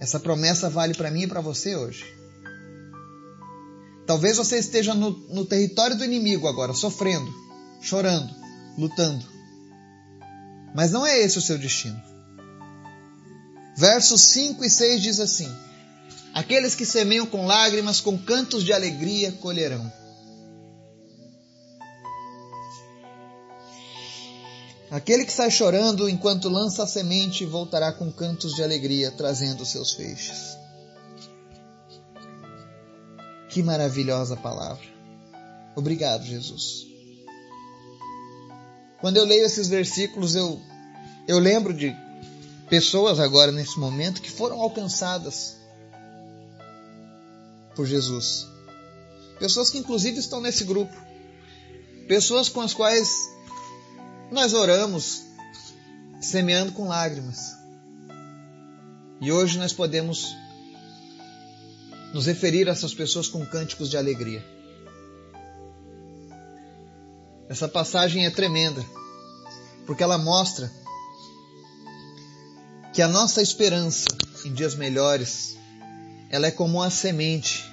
Essa 0.00 0.20
promessa 0.20 0.68
vale 0.68 0.94
para 0.94 1.10
mim 1.10 1.22
e 1.22 1.26
para 1.26 1.40
você 1.40 1.74
hoje. 1.74 2.04
Talvez 4.06 4.36
você 4.36 4.58
esteja 4.58 4.94
no, 4.94 5.10
no 5.10 5.44
território 5.44 5.96
do 5.96 6.04
inimigo 6.04 6.46
agora, 6.46 6.72
sofrendo, 6.72 7.30
chorando, 7.80 8.34
lutando. 8.76 9.24
Mas 10.74 10.90
não 10.90 11.06
é 11.06 11.18
esse 11.18 11.38
o 11.38 11.42
seu 11.42 11.58
destino. 11.58 12.00
Versos 13.76 14.22
5 14.22 14.64
e 14.64 14.70
6 14.70 15.02
diz 15.02 15.20
assim: 15.20 15.48
Aqueles 16.34 16.74
que 16.74 16.84
semeiam 16.84 17.26
com 17.26 17.46
lágrimas, 17.46 18.00
com 18.00 18.18
cantos 18.18 18.64
de 18.64 18.72
alegria 18.72 19.32
colherão. 19.32 19.92
Aquele 24.90 25.24
que 25.24 25.32
sai 25.32 25.50
chorando 25.50 26.08
enquanto 26.08 26.48
lança 26.48 26.82
a 26.82 26.86
semente 26.86 27.44
voltará 27.44 27.92
com 27.92 28.10
cantos 28.10 28.54
de 28.54 28.62
alegria, 28.62 29.10
trazendo 29.10 29.64
seus 29.66 29.92
feixes. 29.92 30.56
Que 33.50 33.62
maravilhosa 33.62 34.36
palavra. 34.36 34.86
Obrigado, 35.76 36.24
Jesus. 36.24 36.86
Quando 39.00 39.16
eu 39.16 39.24
leio 39.24 39.44
esses 39.44 39.68
versículos, 39.68 40.34
eu, 40.34 40.60
eu 41.26 41.38
lembro 41.38 41.72
de 41.72 41.94
pessoas 42.68 43.20
agora 43.20 43.52
nesse 43.52 43.78
momento 43.78 44.20
que 44.20 44.30
foram 44.30 44.60
alcançadas 44.60 45.56
por 47.74 47.86
Jesus. 47.86 48.46
Pessoas 49.38 49.70
que 49.70 49.78
inclusive 49.78 50.18
estão 50.18 50.40
nesse 50.40 50.64
grupo. 50.64 50.94
Pessoas 52.08 52.48
com 52.48 52.60
as 52.60 52.74
quais 52.74 53.28
nós 54.32 54.52
oramos 54.52 55.22
semeando 56.20 56.72
com 56.72 56.88
lágrimas. 56.88 57.56
E 59.20 59.30
hoje 59.30 59.58
nós 59.58 59.72
podemos 59.72 60.34
nos 62.12 62.26
referir 62.26 62.68
a 62.68 62.72
essas 62.72 62.94
pessoas 62.94 63.28
com 63.28 63.44
cânticos 63.46 63.90
de 63.90 63.96
alegria. 63.96 64.57
Essa 67.48 67.66
passagem 67.66 68.26
é 68.26 68.30
tremenda, 68.30 68.84
porque 69.86 70.02
ela 70.02 70.18
mostra 70.18 70.70
que 72.92 73.00
a 73.00 73.08
nossa 73.08 73.40
esperança 73.40 74.06
em 74.44 74.52
dias 74.52 74.74
melhores, 74.74 75.56
ela 76.30 76.46
é 76.46 76.50
como 76.50 76.78
uma 76.78 76.90
semente. 76.90 77.64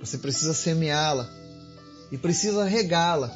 Você 0.00 0.18
precisa 0.18 0.54
semeá-la 0.54 1.28
e 2.12 2.18
precisa 2.18 2.64
regá-la. 2.64 3.34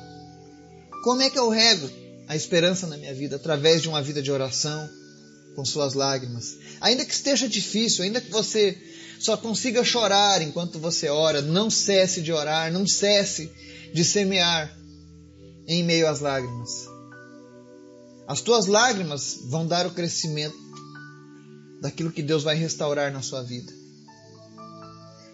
Como 1.03 1.23
é 1.23 1.31
que 1.31 1.39
eu 1.39 1.49
rego 1.49 1.91
a 2.29 2.37
esperança 2.37 2.87
na 2.87 2.97
minha 2.97 3.15
vida? 3.15 3.37
Através 3.37 3.83
de 3.83 3.89
uma 3.89 4.03
vida 4.03 4.23
de 4.23 4.31
oração, 4.31 4.89
com 5.57 5.65
suas 5.65 5.95
lágrimas. 5.95 6.57
Ainda 6.81 7.05
que 7.05 7.13
esteja 7.13 7.49
difícil, 7.49 8.05
ainda 8.05 8.21
que 8.21 8.31
você 8.31 8.79
só 9.19 9.37
consiga 9.37 9.83
chorar 9.83 10.41
enquanto 10.41 10.79
você 10.79 11.09
ora, 11.09 11.43
não 11.43 11.69
cesse 11.69 12.23
de 12.23 12.33
orar, 12.33 12.73
não 12.73 12.87
cesse 12.87 13.51
de 13.93 14.05
semear 14.05 14.78
em 15.69 15.85
meio 15.85 16.09
às 16.09 16.21
lágrimas. 16.21 16.89
As 18.27 18.41
tuas 18.41 18.67
lágrimas 18.67 19.41
vão 19.45 19.67
dar 19.67 19.87
o 19.87 19.91
crescimento 19.91 20.57
daquilo 21.81 22.11
que 22.11 22.23
Deus 22.23 22.43
vai 22.43 22.57
restaurar 22.57 23.13
na 23.13 23.23
sua 23.23 23.43
vida. 23.43 23.73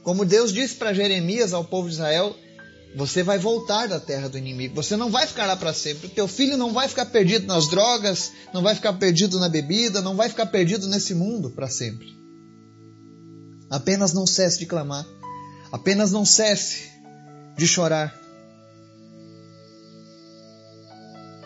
Como 0.03 0.25
Deus 0.25 0.53
disse 0.53 0.75
para 0.75 0.92
Jeremias 0.92 1.55
ao 1.55 1.64
povo 1.64 1.88
de 1.88 1.94
Israel, 1.94 2.37
você 2.97 3.23
vai 3.23 3.38
voltar 3.38 3.88
da 3.88 3.99
terra 3.99 4.29
do 4.29 4.37
inimigo. 4.37 4.75
Você 4.75 4.97
não 4.97 5.11
vai 5.11 5.27
ficar 5.27 5.47
lá 5.47 5.57
para 5.57 5.73
sempre. 5.73 6.07
O 6.09 6.11
teu 6.11 6.29
filho 6.29 6.57
não 6.57 6.73
vai 6.73 6.88
ficar 6.88 7.07
perdido 7.07 7.47
nas 7.47 7.68
drogas, 7.68 8.33
não 8.53 8.62
vai 8.62 8.75
ficar 8.75 8.92
perdido 8.94 9.40
na 9.40 9.49
bebida, 9.49 10.03
não 10.03 10.14
vai 10.14 10.29
ficar 10.29 10.47
perdido 10.47 10.87
nesse 10.87 11.14
mundo 11.14 11.51
para 11.51 11.68
sempre. 11.68 12.07
Apenas 13.70 14.12
não 14.12 14.27
cesse 14.27 14.59
de 14.59 14.66
clamar. 14.66 15.07
Apenas 15.73 16.12
não 16.12 16.25
cesse 16.25 16.88
de 17.57 17.66
chorar. 17.66 18.23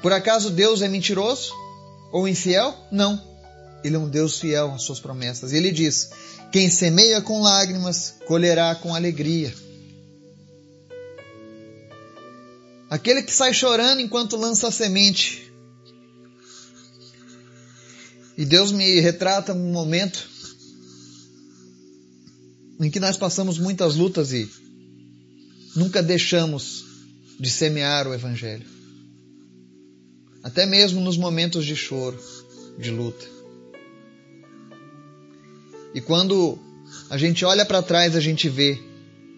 Por 0.02 0.12
acaso 0.12 0.50
Deus 0.50 0.82
é 0.82 0.88
mentiroso 0.88 1.52
ou 2.12 2.28
infiel? 2.28 2.74
Não. 2.90 3.20
Ele 3.82 3.96
é 3.96 3.98
um 3.98 4.08
Deus 4.08 4.38
fiel 4.38 4.72
às 4.72 4.82
suas 4.82 5.00
promessas. 5.00 5.52
Ele 5.52 5.70
diz: 5.70 6.11
Quem 6.52 6.70
semeia 6.70 7.20
com 7.20 7.40
lágrimas, 7.40 8.14
colherá 8.26 8.74
com 8.74 8.94
alegria. 8.94 9.52
Aquele 12.90 13.22
que 13.22 13.32
sai 13.32 13.52
chorando 13.52 14.00
enquanto 14.00 14.37
lança 14.37 14.68
a 14.68 14.72
semente. 14.72 15.52
E 18.37 18.44
Deus 18.44 18.70
me 18.70 19.00
retrata 19.00 19.52
um 19.52 19.72
momento 19.72 20.28
em 22.80 22.88
que 22.88 23.00
nós 23.00 23.16
passamos 23.16 23.58
muitas 23.58 23.96
lutas 23.96 24.32
e 24.32 24.48
nunca 25.74 26.00
deixamos 26.00 26.84
de 27.38 27.50
semear 27.50 28.06
o 28.06 28.14
Evangelho 28.14 28.77
até 30.42 30.64
mesmo 30.66 31.01
nos 31.01 31.16
momentos 31.16 31.64
de 31.64 31.74
choro, 31.74 32.18
de 32.79 32.90
luta. 32.90 33.27
E 35.94 36.01
quando 36.01 36.59
a 37.11 37.18
gente 37.18 37.44
olha 37.44 37.64
para 37.64 37.83
trás, 37.83 38.14
a 38.14 38.20
gente 38.20 38.48
vê 38.48 38.79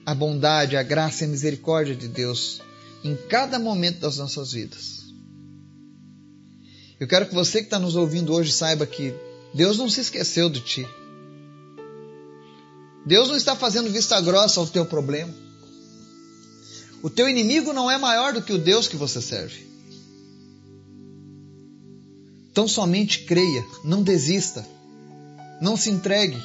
a 0.04 0.14
bondade, 0.14 0.76
a 0.76 0.82
graça 0.82 1.24
e 1.24 1.26
a 1.26 1.30
misericórdia 1.30 1.94
de 1.94 2.08
Deus 2.08 2.60
em 3.02 3.16
cada 3.16 3.58
momento 3.58 4.00
das 4.00 4.18
nossas 4.18 4.52
vidas. 4.52 5.00
Eu 6.98 7.06
quero 7.06 7.26
que 7.26 7.34
você 7.34 7.60
que 7.60 7.64
está 7.64 7.78
nos 7.78 7.96
ouvindo 7.96 8.34
hoje 8.34 8.52
saiba 8.52 8.86
que 8.86 9.14
Deus 9.54 9.78
não 9.78 9.88
se 9.88 10.00
esqueceu 10.00 10.50
de 10.50 10.60
ti. 10.60 10.86
Deus 13.06 13.28
não 13.28 13.36
está 13.36 13.56
fazendo 13.56 13.90
vista 13.90 14.20
grossa 14.20 14.60
ao 14.60 14.66
teu 14.66 14.84
problema. 14.84 15.32
O 17.02 17.08
teu 17.08 17.26
inimigo 17.28 17.72
não 17.72 17.90
é 17.90 17.96
maior 17.96 18.34
do 18.34 18.42
que 18.42 18.52
o 18.52 18.58
Deus 18.58 18.86
que 18.86 18.96
você 18.96 19.22
serve. 19.22 19.69
Então 22.60 22.68
somente 22.68 23.20
creia, 23.20 23.64
não 23.82 24.02
desista, 24.02 24.68
não 25.62 25.78
se 25.78 25.88
entregue. 25.88 26.36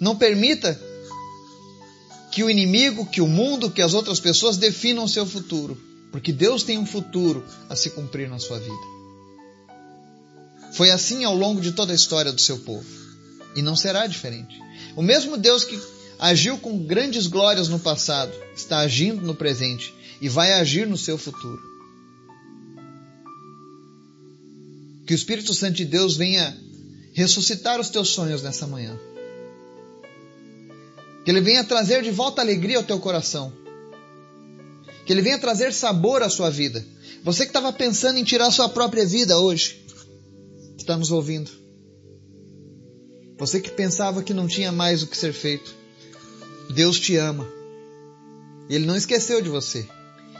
Não 0.00 0.14
permita 0.14 0.80
que 2.30 2.44
o 2.44 2.48
inimigo, 2.48 3.04
que 3.04 3.20
o 3.20 3.26
mundo, 3.26 3.68
que 3.68 3.82
as 3.82 3.94
outras 3.94 4.20
pessoas 4.20 4.56
definam 4.56 5.02
o 5.02 5.08
seu 5.08 5.26
futuro, 5.26 5.76
porque 6.12 6.32
Deus 6.32 6.62
tem 6.62 6.78
um 6.78 6.86
futuro 6.86 7.44
a 7.68 7.74
se 7.74 7.90
cumprir 7.90 8.30
na 8.30 8.38
sua 8.38 8.60
vida. 8.60 8.86
Foi 10.72 10.92
assim 10.92 11.24
ao 11.24 11.34
longo 11.34 11.60
de 11.60 11.72
toda 11.72 11.90
a 11.90 11.96
história 11.96 12.30
do 12.30 12.40
seu 12.40 12.60
povo, 12.60 12.86
e 13.56 13.60
não 13.60 13.74
será 13.74 14.06
diferente. 14.06 14.56
O 14.94 15.02
mesmo 15.02 15.36
Deus 15.36 15.64
que 15.64 15.76
agiu 16.16 16.56
com 16.58 16.78
grandes 16.78 17.26
glórias 17.26 17.68
no 17.68 17.80
passado, 17.80 18.32
está 18.54 18.78
agindo 18.78 19.20
no 19.22 19.34
presente 19.34 19.92
e 20.20 20.28
vai 20.28 20.52
agir 20.52 20.86
no 20.86 20.96
seu 20.96 21.18
futuro. 21.18 21.75
Que 25.06 25.14
o 25.14 25.16
Espírito 25.16 25.54
Santo 25.54 25.74
de 25.74 25.84
Deus 25.84 26.16
venha 26.16 26.56
ressuscitar 27.12 27.80
os 27.80 27.88
teus 27.88 28.10
sonhos 28.10 28.42
nessa 28.42 28.66
manhã. 28.66 28.98
Que 31.24 31.30
ele 31.30 31.40
venha 31.40 31.64
trazer 31.64 32.02
de 32.02 32.10
volta 32.10 32.42
alegria 32.42 32.76
ao 32.76 32.84
teu 32.84 32.98
coração. 32.98 33.52
Que 35.06 35.12
ele 35.12 35.22
venha 35.22 35.38
trazer 35.38 35.72
sabor 35.72 36.22
à 36.22 36.28
sua 36.28 36.50
vida. 36.50 36.84
Você 37.22 37.44
que 37.44 37.50
estava 37.50 37.72
pensando 37.72 38.18
em 38.18 38.24
tirar 38.24 38.50
sua 38.50 38.68
própria 38.68 39.06
vida 39.06 39.38
hoje, 39.38 39.84
está 40.76 40.96
nos 40.96 41.10
ouvindo. 41.10 41.50
Você 43.38 43.60
que 43.60 43.70
pensava 43.70 44.22
que 44.22 44.34
não 44.34 44.46
tinha 44.46 44.72
mais 44.72 45.02
o 45.02 45.06
que 45.06 45.16
ser 45.16 45.32
feito. 45.32 45.74
Deus 46.70 46.98
te 46.98 47.16
ama. 47.16 47.46
Ele 48.68 48.86
não 48.86 48.96
esqueceu 48.96 49.40
de 49.40 49.48
você. 49.48 49.86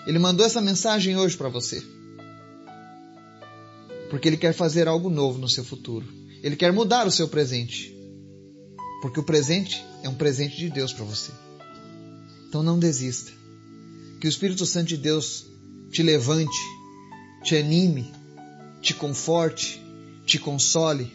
Ele 0.06 0.18
mandou 0.18 0.44
essa 0.44 0.60
mensagem 0.60 1.16
hoje 1.16 1.36
para 1.36 1.48
você. 1.48 1.82
Porque 4.10 4.28
Ele 4.28 4.36
quer 4.36 4.52
fazer 4.52 4.88
algo 4.88 5.10
novo 5.10 5.38
no 5.38 5.48
seu 5.48 5.64
futuro. 5.64 6.06
Ele 6.42 6.56
quer 6.56 6.72
mudar 6.72 7.06
o 7.06 7.10
seu 7.10 7.28
presente. 7.28 7.94
Porque 9.02 9.20
o 9.20 9.24
presente 9.24 9.84
é 10.02 10.08
um 10.08 10.14
presente 10.14 10.56
de 10.56 10.70
Deus 10.70 10.92
para 10.92 11.04
você. 11.04 11.32
Então 12.48 12.62
não 12.62 12.78
desista. 12.78 13.32
Que 14.20 14.26
o 14.26 14.30
Espírito 14.30 14.64
Santo 14.64 14.88
de 14.88 14.96
Deus 14.96 15.46
te 15.90 16.02
levante, 16.02 16.58
te 17.42 17.56
anime, 17.56 18.12
te 18.80 18.94
conforte, 18.94 19.80
te 20.24 20.38
console. 20.38 21.12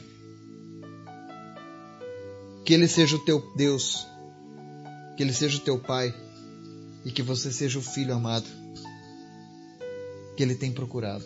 Que 2.66 2.74
Ele 2.74 2.88
seja 2.88 3.16
o 3.16 3.20
teu 3.20 3.44
Deus 3.56 4.06
que 5.22 5.24
Ele 5.24 5.34
seja 5.34 5.58
o 5.58 5.62
teu 5.62 5.78
Pai 5.78 6.12
e 7.06 7.12
que 7.12 7.22
você 7.22 7.52
seja 7.52 7.78
o 7.78 7.82
Filho 7.82 8.14
amado 8.14 8.48
que 10.36 10.42
Ele 10.42 10.56
tem 10.56 10.72
procurado. 10.72 11.26